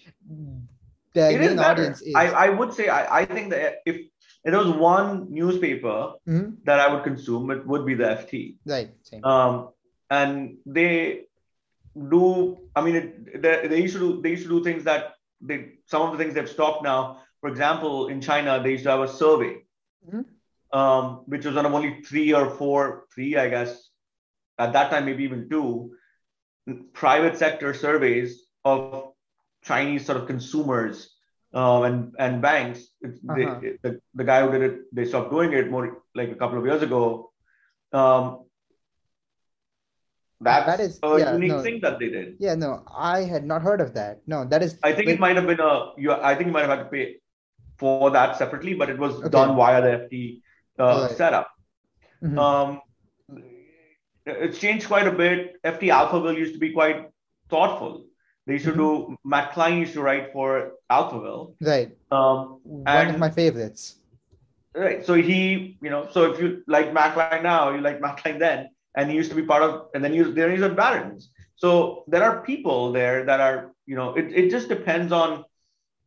[1.14, 2.14] the it main audience is.
[2.14, 3.96] I, I would say I, I think that if
[4.44, 6.50] it was one newspaper mm-hmm.
[6.64, 8.56] that I would consume, it would be the FT.
[8.64, 8.90] Right.
[9.02, 9.24] Same.
[9.24, 9.70] Um,
[10.10, 11.27] and they
[12.10, 15.14] do i mean it, they, they used to do they used to do things that
[15.40, 18.90] they some of the things they've stopped now for example, in China, they used to
[18.90, 19.62] have a survey,
[20.06, 20.78] mm-hmm.
[20.78, 23.88] um, which was one of only three or four, three, I guess,
[24.58, 25.92] at that time, maybe even two,
[26.92, 29.12] private sector surveys of
[29.64, 31.14] Chinese sort of consumers
[31.54, 32.80] uh, and and banks.
[33.04, 33.34] Uh-huh.
[33.36, 36.58] They, the, the guy who did it, they stopped doing it more like a couple
[36.58, 37.30] of years ago.
[37.92, 38.44] Um,
[40.40, 42.36] that's that is a yeah, unique no, thing that they did.
[42.38, 44.20] Yeah, no, I had not heard of that.
[44.26, 44.78] No, that is.
[44.82, 45.92] I think it might have been a.
[45.96, 47.16] You, I think you might have had to pay
[47.76, 49.28] for that separately, but it was okay.
[49.28, 50.40] done via the FT
[50.78, 51.16] uh, right.
[51.16, 51.50] setup.
[52.22, 52.38] Mm-hmm.
[52.38, 52.80] Um,
[54.26, 55.60] it's changed quite a bit.
[55.64, 57.08] FT Alphaville used to be quite
[57.48, 58.04] thoughtful.
[58.46, 59.12] They used to mm-hmm.
[59.12, 59.16] do.
[59.24, 61.54] Matt Klein used to write for Alphaville.
[61.60, 61.96] Right.
[62.10, 63.96] Um, One of my favorites.
[64.74, 65.04] Right.
[65.04, 68.38] So he, you know, so if you like Matt Klein now, you like Matt Klein
[68.38, 70.50] then, and he used to be part of, and then he was there.
[70.50, 71.30] He's at Barron's.
[71.56, 75.44] So there are people there that are, you know, it, it just depends on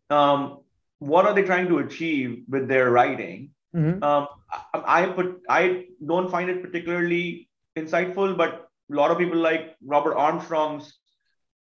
[0.09, 0.59] um,
[0.99, 3.51] what are they trying to achieve with their writing.
[3.75, 4.03] Mm-hmm.
[4.03, 4.27] Um,
[4.73, 9.75] I, I put I don't find it particularly insightful, but a lot of people like
[9.83, 10.93] Robert Armstrong's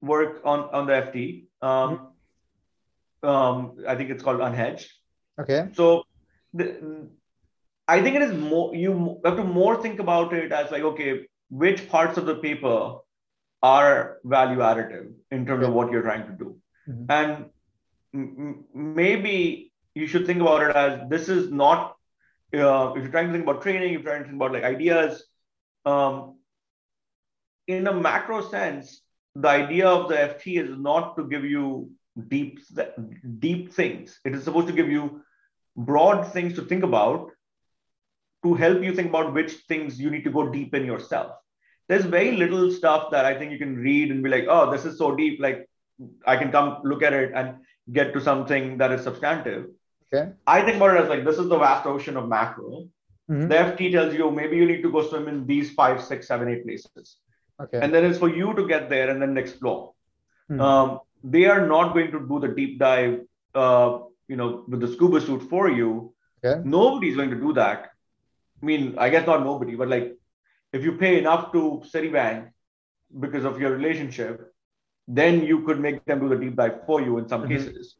[0.00, 1.44] work on on the FT.
[1.62, 2.10] Um,
[3.22, 3.28] mm-hmm.
[3.28, 4.86] um, I think it's called Unhedged.
[5.40, 5.68] Okay.
[5.72, 6.04] So
[6.52, 7.08] the,
[7.90, 11.26] I think it is more you have to more think about it as like okay,
[11.62, 12.98] which parts of the paper
[13.62, 16.56] are value additive in terms of what you're trying to do,
[16.88, 17.04] mm-hmm.
[17.08, 17.46] and
[18.14, 21.96] m- maybe you should think about it as this is not
[22.54, 24.64] uh, if you're trying to think about training, if you're trying to think about like
[24.64, 25.24] ideas,
[25.84, 26.36] um,
[27.66, 29.02] in a macro sense,
[29.34, 31.90] the idea of the FT is not to give you
[32.28, 32.58] deep,
[33.38, 34.18] deep things.
[34.24, 35.22] It is supposed to give you
[35.76, 37.30] broad things to think about
[38.42, 41.32] to help you think about which things you need to go deep in yourself.
[41.88, 44.84] There's very little stuff that I think you can read and be like, oh, this
[44.84, 45.40] is so deep.
[45.40, 45.68] Like
[46.26, 47.56] I can come look at it and
[47.92, 49.66] get to something that is substantive.
[50.12, 50.32] Okay.
[50.46, 52.88] I think about it as like this is the vast ocean of macro.
[53.30, 53.48] Mm-hmm.
[53.48, 56.48] The FT tells you maybe you need to go swim in these five, six, seven,
[56.48, 57.16] eight places.
[57.60, 57.78] Okay.
[57.80, 59.92] And then it's for you to get there and then explore.
[60.50, 60.60] Mm-hmm.
[60.60, 63.20] Um, they are not going to do the deep dive,
[63.54, 66.14] uh, you know, with the scuba suit for you.
[66.42, 66.60] Okay.
[66.64, 67.90] Nobody's going to do that.
[68.62, 70.16] I mean, I guess not nobody, but like
[70.72, 72.50] if you pay enough to Citibank
[73.18, 74.52] because of your relationship,
[75.08, 77.52] then you could make them do the deep dive for you in some mm-hmm.
[77.52, 77.96] cases.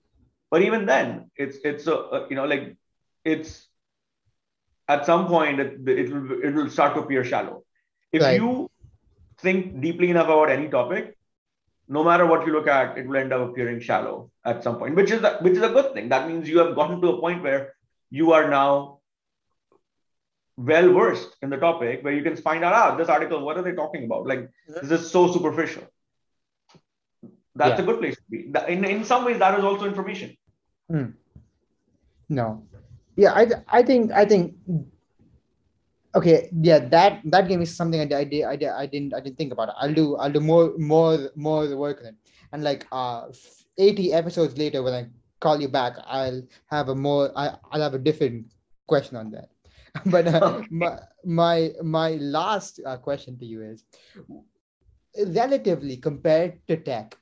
[0.51, 2.77] But even then, it's it's a, a, you know like
[3.25, 3.67] it's
[4.89, 7.65] at some point it, it will it will start to appear shallow.
[8.13, 8.41] If right.
[8.41, 8.71] you
[9.39, 11.17] think deeply enough about any topic,
[11.89, 14.95] no matter what you look at, it will end up appearing shallow at some point,
[14.95, 16.09] which is which is a good thing.
[16.09, 17.75] That means you have gotten to a point where
[18.11, 19.00] you are now
[20.65, 23.63] well versed in the topic, where you can find out, ah, this article, what are
[23.63, 24.27] they talking about?
[24.27, 25.85] Like this is so superficial.
[27.55, 27.83] That's yeah.
[27.83, 28.53] a good place to be.
[28.69, 30.37] In in some ways, that is also information.
[30.89, 31.11] Hmm.
[32.29, 32.63] No,
[33.17, 34.55] yeah, I I think I think
[36.15, 39.21] okay yeah that that gave me something I, I did I, did, I didn't I
[39.21, 39.75] didn't think about it.
[39.79, 42.15] I'll do I'll do more more more work on it
[42.53, 43.29] and like uh
[43.79, 45.07] 80 episodes later when I
[45.39, 48.47] call you back I'll have a more I, I'll have a different
[48.87, 49.51] question on that
[50.07, 53.85] but uh, my my my last uh, question to you is
[55.27, 57.17] relatively compared to tech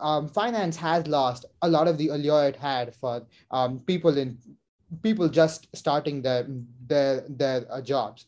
[0.00, 4.38] um, finance has lost a lot of the allure it had for um, people in
[5.02, 6.46] people just starting their
[6.86, 8.26] their their uh, jobs.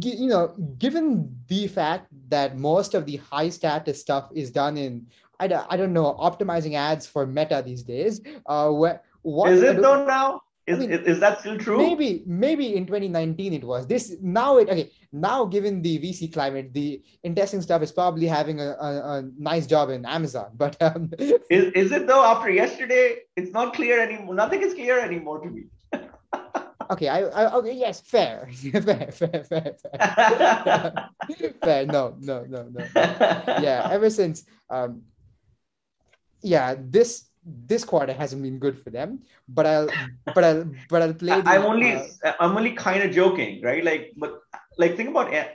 [0.00, 5.06] You know given the fact that most of the high status stuff is done in
[5.38, 9.82] i, I don't know optimizing ads for meta these days uh where what is it
[9.82, 13.64] though now is, I mean, is, is, that still true maybe maybe in 2019 it
[13.64, 18.26] was this now it okay now given the vc climate the interesting stuff is probably
[18.26, 22.50] having a, a, a nice job in amazon but um, is, is it though after
[22.50, 25.64] yesterday it's not clear anymore nothing is clear anymore to me
[26.90, 31.10] okay, I, I okay, yes, fair, fair, fair, fair, fair.
[31.62, 31.86] fair.
[31.86, 32.84] No, no, no, no.
[33.60, 35.02] Yeah, ever since, um,
[36.42, 39.22] yeah, this this quarter hasn't been good for them.
[39.48, 39.88] But I'll,
[40.34, 41.40] but I'll, but I'll play.
[41.42, 43.84] The, I'm only, uh, I'm only kind of joking, right?
[43.84, 44.40] Like, but
[44.78, 45.50] like, think about it.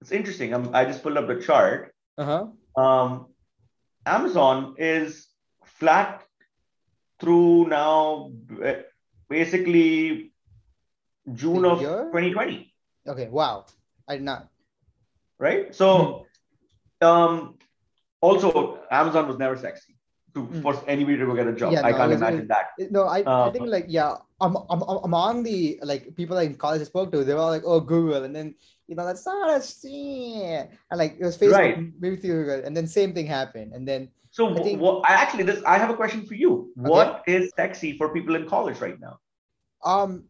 [0.00, 0.52] It's interesting.
[0.52, 1.94] I'm, I just pulled up the chart.
[2.18, 2.80] Uh huh.
[2.82, 3.26] Um,
[4.04, 5.28] Amazon is
[5.64, 6.24] flat
[7.20, 8.32] through now
[9.28, 10.32] basically
[11.32, 12.06] June of year?
[12.12, 12.74] 2020.
[13.06, 13.66] Okay, wow.
[14.08, 14.48] I did not.
[15.38, 15.74] Right?
[15.74, 16.26] So,
[17.00, 17.06] hmm.
[17.06, 17.58] um,
[18.20, 19.91] also, Amazon was never sexy
[20.34, 20.62] to hmm.
[20.62, 21.72] force anybody to go get a job.
[21.72, 22.70] Yeah, I no, can't imagine that.
[22.90, 26.54] No, I, uh, I think like, yeah, I'm, I'm, I'm on the, like, people in
[26.54, 28.24] college I spoke to, they were all like, oh, Google.
[28.24, 28.54] And then,
[28.88, 31.92] you know, that's not a scene, And like, it was Facebook, right.
[32.00, 32.64] maybe Google.
[32.64, 33.72] And then same thing happened.
[33.74, 36.72] And then, So I think- what, I actually this I have a question for you.
[36.76, 39.18] What is sexy for people in college right now?
[39.84, 40.24] Um,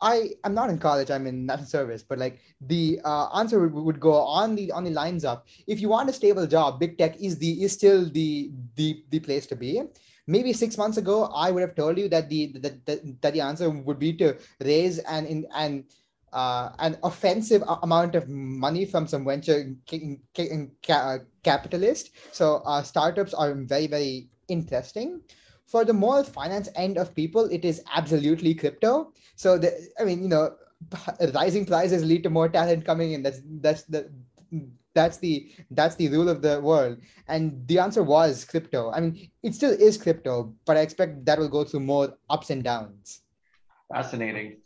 [0.00, 1.10] I I'm not in college.
[1.10, 4.84] I'm in national service, but like the uh, answer would, would go on the on
[4.84, 8.08] the lines of if you want a stable job, big tech is the is still
[8.10, 9.82] the the the place to be.
[10.28, 12.86] Maybe six months ago, I would have told you that the that,
[13.22, 15.84] that, the answer would be to raise an in an
[16.32, 22.10] uh, an offensive amount of money from some venture ca- ca- ca- capitalist.
[22.32, 25.20] So uh, startups are very very interesting
[25.66, 29.12] for the more finance end of people, it is absolutely crypto.
[29.34, 30.56] So the, I mean, you know,
[31.34, 33.22] rising prices lead to more talent coming in.
[33.22, 34.10] That's that's the
[34.94, 36.98] that's the that's the rule of the world.
[37.28, 38.90] And the answer was crypto.
[38.92, 42.50] I mean, it still is crypto, but I expect that will go through more ups
[42.50, 43.22] and downs.
[43.92, 44.58] Fascinating.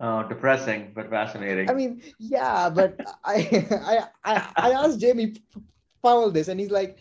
[0.00, 1.68] Uh, depressing, but fascinating.
[1.68, 3.66] I mean, yeah, but I
[4.24, 5.34] I I, I asked Jamie
[6.02, 6.98] Powell this, and he's like,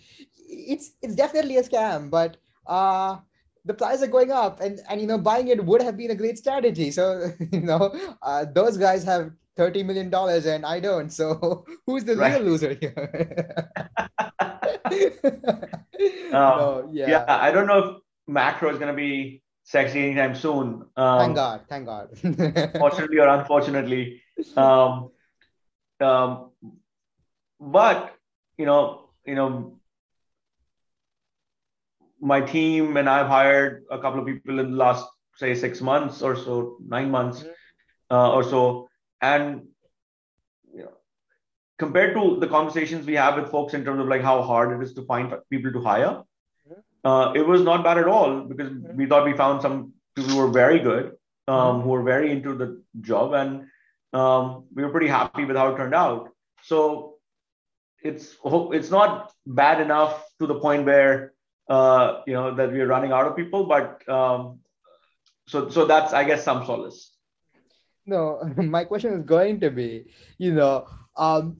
[0.49, 2.37] it's it's definitely a scam, but
[2.67, 3.17] uh
[3.65, 6.15] the prices are going up, and and you know buying it would have been a
[6.15, 6.89] great strategy.
[6.91, 11.09] So you know uh, those guys have thirty million dollars, and I don't.
[11.11, 12.33] So who's the Right.
[12.39, 13.69] real loser here?
[16.31, 17.09] Um, no, yeah.
[17.09, 17.25] yeah.
[17.27, 17.95] I don't know if
[18.27, 20.85] macro is going to be sexy anytime soon.
[20.95, 22.09] Um, Thank God, thank God.
[22.77, 24.21] fortunately or unfortunately.
[24.55, 25.09] Um,
[25.99, 26.51] um,
[27.59, 28.13] but
[28.57, 29.76] you know, you know,
[32.21, 35.05] my team and I've hired a couple of people in the last
[35.35, 37.53] say six months or so, nine months Mhm.
[38.11, 38.89] uh, or so,
[39.21, 39.67] and
[40.73, 40.93] you know,
[41.77, 44.83] compared to the conversations we have with folks in terms of like how hard it
[44.83, 46.23] is to find people to hire,
[46.67, 46.81] Mhm.
[47.03, 48.95] uh, it was not bad at all because Mhm.
[48.95, 51.15] we thought we found some people who were very good,
[51.47, 51.83] um, Mhm.
[51.83, 52.69] who were very into the
[53.01, 53.67] job, and
[54.13, 56.29] um, we were pretty happy with how it turned out.
[56.61, 57.15] So
[58.01, 58.37] it's
[58.77, 61.33] it's not bad enough to the point where
[61.69, 64.59] uh, you know that we're running out of people, but um,
[65.47, 67.17] so so that's I guess some solace.
[68.05, 70.05] No, my question is going to be,
[70.37, 70.87] you know,
[71.17, 71.57] um,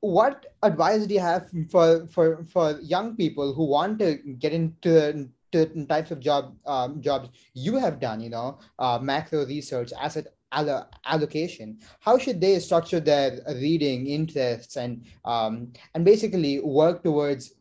[0.00, 5.30] what advice do you have for for for young people who want to get into
[5.52, 8.20] to types of job um, jobs you have done?
[8.20, 11.78] You know, uh, macro research, asset allo- allocation.
[12.00, 17.54] How should they structure their reading interests and um, and basically work towards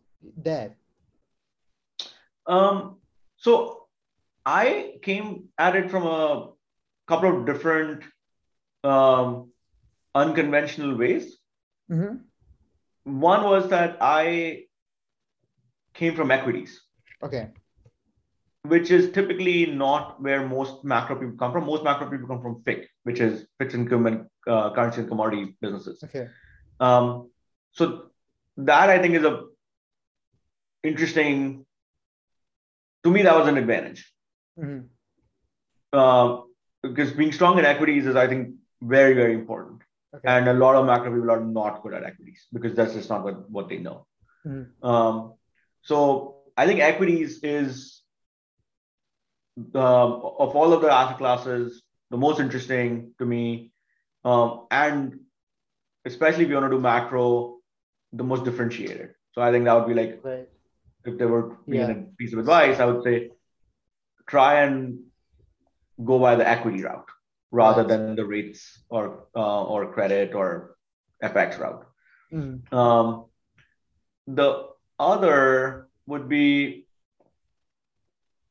[0.44, 0.76] that?
[2.46, 2.98] Um,
[3.38, 3.88] so
[4.46, 6.50] I came at it from a
[7.08, 8.04] couple of different
[8.84, 9.52] um,
[10.16, 11.38] unconventional ways.
[11.90, 12.22] Mhm.
[13.04, 14.66] One was that I
[15.94, 16.82] came from equities,
[17.22, 17.52] Okay.
[18.64, 21.66] which is typically not where most macro people come from.
[21.66, 25.56] Most macro people come from FICC, which is fixed income and uh, currency and commodity
[25.62, 26.04] businesses.
[26.04, 26.30] Okay.
[26.80, 27.30] Um,
[27.72, 28.12] so
[28.58, 29.46] that I think is a
[30.84, 31.66] interesting.
[33.04, 34.10] To me, that was an advantage.
[34.60, 34.90] Mhm.
[35.94, 36.42] uh,
[36.82, 39.82] because being strong in equities is, I think, very, very important.
[40.16, 40.28] Okay.
[40.28, 43.24] And a lot of macro people are not good at equities because that's just not
[43.24, 44.06] what, what they know.
[44.46, 44.66] Mhm.
[44.84, 45.34] Um,
[45.82, 48.02] so I think equities is,
[49.76, 50.10] um,
[50.44, 53.72] of all of the asset classes, the most interesting to me.
[54.26, 55.20] Um, and
[56.06, 57.60] especially if you want to do macro,
[58.12, 59.16] the most differentiated.
[59.32, 60.50] So I think that would be like Right.
[61.06, 61.92] If there were Yeah.
[61.92, 63.32] a piece of advice, I would say
[64.28, 65.00] try and
[66.04, 67.10] go by the equity route
[67.52, 70.78] rather than the rates or uh, or credit or
[71.22, 71.86] FX route.
[72.32, 72.74] Mhm.
[72.74, 73.26] Um,
[74.28, 76.88] the other would be,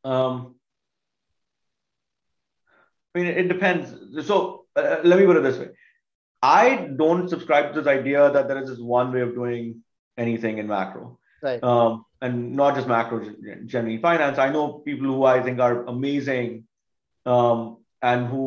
[0.04, 0.54] um,
[3.14, 4.26] I mean, it depends.
[4.26, 5.70] So uh, let me put it this way:
[6.42, 9.82] I don't subscribe to this idea that there is just one way of doing
[10.18, 11.62] anything in macro Right.
[11.64, 14.38] um, and not just macro, gen- generally finance.
[14.38, 16.50] I know people who I think are amazing
[17.26, 17.78] um,
[18.10, 18.44] and who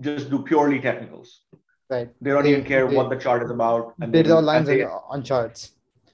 [0.00, 1.40] just do purely technicals.
[1.90, 2.08] Right.
[2.20, 3.94] They don't They- even care they- what the chart is about.
[4.00, 5.72] And They they, draw lines they- on, charts.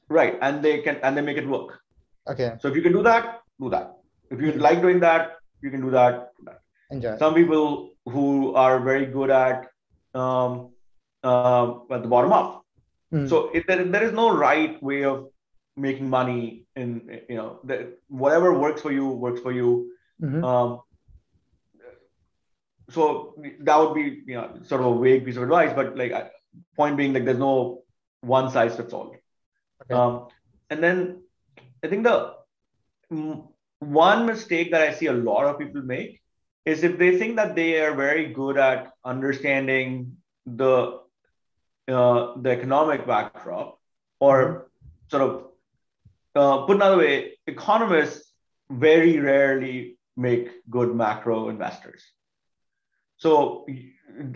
[0.08, 1.70] right, and they can and they make it work.
[2.32, 2.50] Okay.
[2.60, 3.86] So if you can do that, do that.
[4.30, 6.30] If you like doing that, you can do that.
[6.38, 6.58] do that.
[6.96, 7.16] Enjoy.
[7.22, 9.68] Some people who are very good at
[10.22, 10.52] um,
[11.30, 12.48] um, at the bottom up.
[13.14, 13.28] Mm.
[13.28, 15.31] So if there, there is no right way of
[15.76, 19.92] making money and you know the, whatever works for you works for you.
[20.20, 20.44] Mhm.
[20.44, 20.80] Um,
[22.90, 26.32] so that would be you know sort of a vague piece of advice, but like
[26.76, 27.82] point being like there's no
[28.20, 29.16] one size fits all.
[29.82, 29.94] Okay.
[29.94, 30.28] Um,
[30.70, 31.22] and then
[31.82, 32.34] I think the
[33.80, 36.20] one mistake that I see a lot of people make
[36.64, 40.16] is if they think that they are very good at understanding
[40.46, 41.00] the
[41.88, 43.78] uh, the economic backdrop
[44.20, 44.70] or
[45.10, 45.51] sort of
[46.34, 48.32] uh, put another way, economists
[48.70, 52.02] very rarely make good macro investors.
[53.16, 53.66] So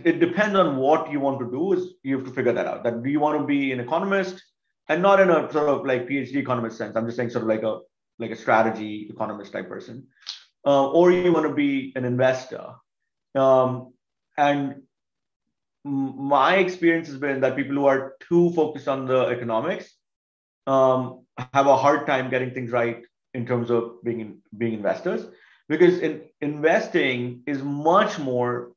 [0.05, 1.72] it depends on what you want to do.
[1.72, 2.84] Is you have to figure that out.
[2.84, 4.42] That do you want to be an economist
[4.88, 6.97] and not in a sort of like PhD economist sense.
[6.97, 7.80] I'm just saying sort of like a
[8.18, 10.07] like a strategy economist type person,
[10.64, 12.74] uh, or you want to be an investor.
[13.34, 13.92] Um,
[14.38, 14.82] and
[15.84, 19.92] my experience has been that people who are too focused on the economics
[20.66, 25.26] um, have a hard time getting things right in terms of being being investors
[25.68, 28.72] because in investing is much more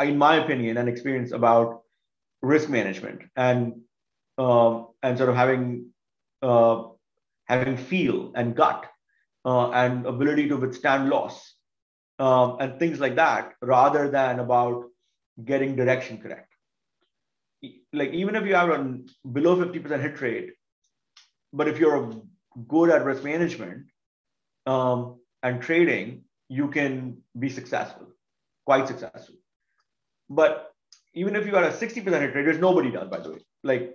[0.00, 1.82] in my opinion and experience about
[2.42, 3.80] risk management and
[4.38, 5.90] um, and sort of having
[6.42, 6.84] uh,
[7.44, 8.86] having feel and gut
[9.44, 11.54] uh, and ability to withstand loss
[12.18, 14.84] um, and things like that rather than about
[15.44, 16.50] getting direction correct.
[17.92, 18.98] Like even if you have a
[19.32, 20.50] below 50% hit rate
[21.54, 21.98] but if you're
[22.74, 23.86] good at risk management
[24.66, 28.06] um, and trading you can be successful
[28.66, 29.36] quite successful
[30.28, 30.74] but
[31.14, 33.38] even if you are a 60% hit rate, there's nobody does, by the way.
[33.62, 33.94] Like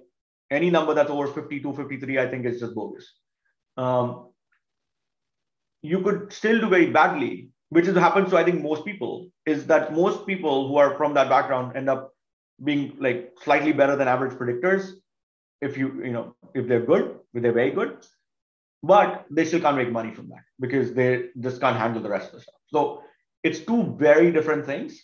[0.49, 3.14] any number that's over 52, 53, I think is just bogus.
[3.78, 4.30] Um,
[5.82, 9.66] you could still do very badly, which is happens to I think most people, is
[9.68, 12.14] that most people who are from that background end up
[12.64, 14.91] being like slightly better than average predictors
[15.62, 18.05] if you, you know, if they're good, if they're very good.
[18.82, 22.28] But they still can't make money from that because they just can't handle the rest
[22.28, 22.55] of the stuff.
[22.68, 23.03] So
[23.43, 25.03] it's two very different things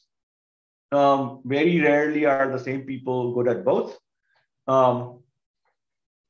[0.91, 3.97] um, very rarely are the same people good at both.
[4.67, 5.19] Um,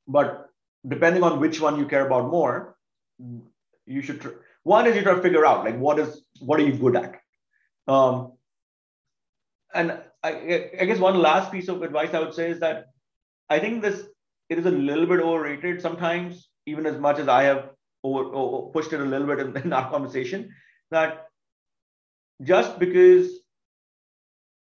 [0.08, 0.50] but
[0.88, 2.76] depending on which one you care about more,
[3.86, 4.22] you should.
[4.22, 6.96] Tr- one is you try to figure out like what is what are you good
[6.96, 7.20] at.
[7.88, 8.34] Um,
[9.74, 12.88] and I, I guess one last piece of advice I would say is that
[13.50, 14.04] I think this
[14.50, 17.70] it is a little bit overrated sometimes, even as much as I have
[18.04, 20.54] over, over pushed it a little bit in, in our conversation.
[20.92, 21.28] That
[22.42, 23.32] just because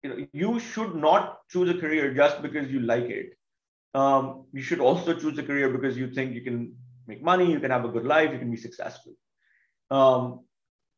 [0.03, 3.33] you know you should not choose a career just because you like it.
[3.93, 6.75] Um, you should also choose a career because you think you can
[7.07, 9.13] make money you can have a good life you can be successful.
[9.91, 10.41] Um,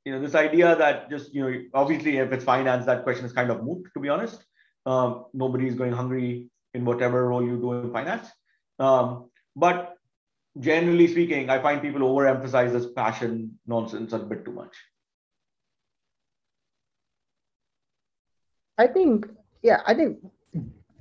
[0.05, 3.33] you know this idea that just you know obviously if it's finance that question is
[3.33, 4.43] kind of moot to be honest.
[4.85, 8.31] Um, nobody is going hungry in whatever role you do in finance
[8.81, 9.95] um, but
[10.59, 13.35] generally speaking i find people overemphasize this passion
[13.67, 14.75] nonsense a bit too much
[18.77, 19.27] I think,
[19.61, 20.17] yeah, I think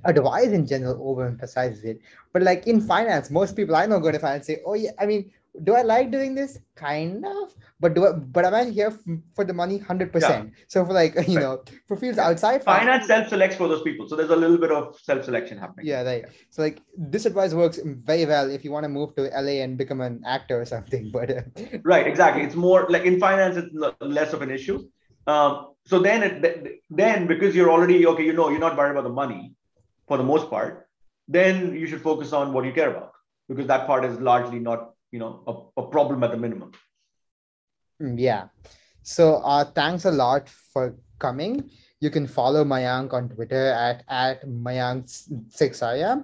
[0.05, 2.01] advice in general overemphasizes it.
[2.33, 5.05] But like in finance, most people I know go to finance say, "Oh yeah, I
[5.07, 5.31] mean,
[5.63, 6.59] do I like doing this?
[6.75, 8.91] Kind of, but do I, but am I here
[9.35, 9.77] for the money?
[9.77, 10.53] Hundred percent.
[10.67, 14.07] So for like you know, for fields outside finance, self selects for those people.
[14.07, 15.85] So there's a little bit of self selection happening.
[15.85, 16.29] Yeah, there.
[16.49, 19.77] So like this advice works very well if you want to move to LA and
[19.77, 21.11] become an actor or something.
[21.13, 21.41] But uh,
[21.83, 22.43] right, exactly.
[22.43, 24.87] It's more like in finance, it's less of an issue.
[25.27, 29.03] Um, so then it, then because you're already okay you know you're not worried about
[29.03, 29.53] the money
[30.07, 30.87] for the most part
[31.27, 33.13] then you should focus on what you care about
[33.47, 36.71] because that part is largely not you know a, a problem at the minimum.
[38.01, 38.47] Mm, yeah.
[39.03, 41.69] So uh, thanks a lot for coming.
[41.99, 45.05] You can follow mayank on twitter at at mayank
[45.49, 46.23] Seksaria.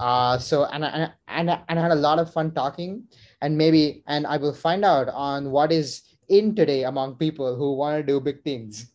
[0.00, 3.04] uh so and, and and and i had a lot of fun talking.
[3.40, 7.74] And maybe and i will find out on what is in today among people who
[7.74, 8.90] want to do big things.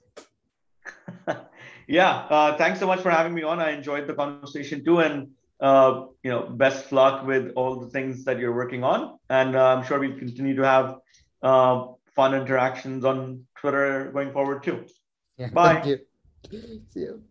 [1.90, 3.60] Yeah, uh, thanks so much for having me on.
[3.60, 5.30] I enjoyed the conversation too, and
[5.60, 9.18] uh, you know, best luck with all the things that you're working on.
[9.30, 10.98] And uh, I'm sure we'll continue to have
[11.42, 14.86] uh, fun interactions on Twitter going forward too.
[15.38, 15.76] Yeah, Bye.
[15.76, 16.00] Thank you.
[16.94, 17.24] See you.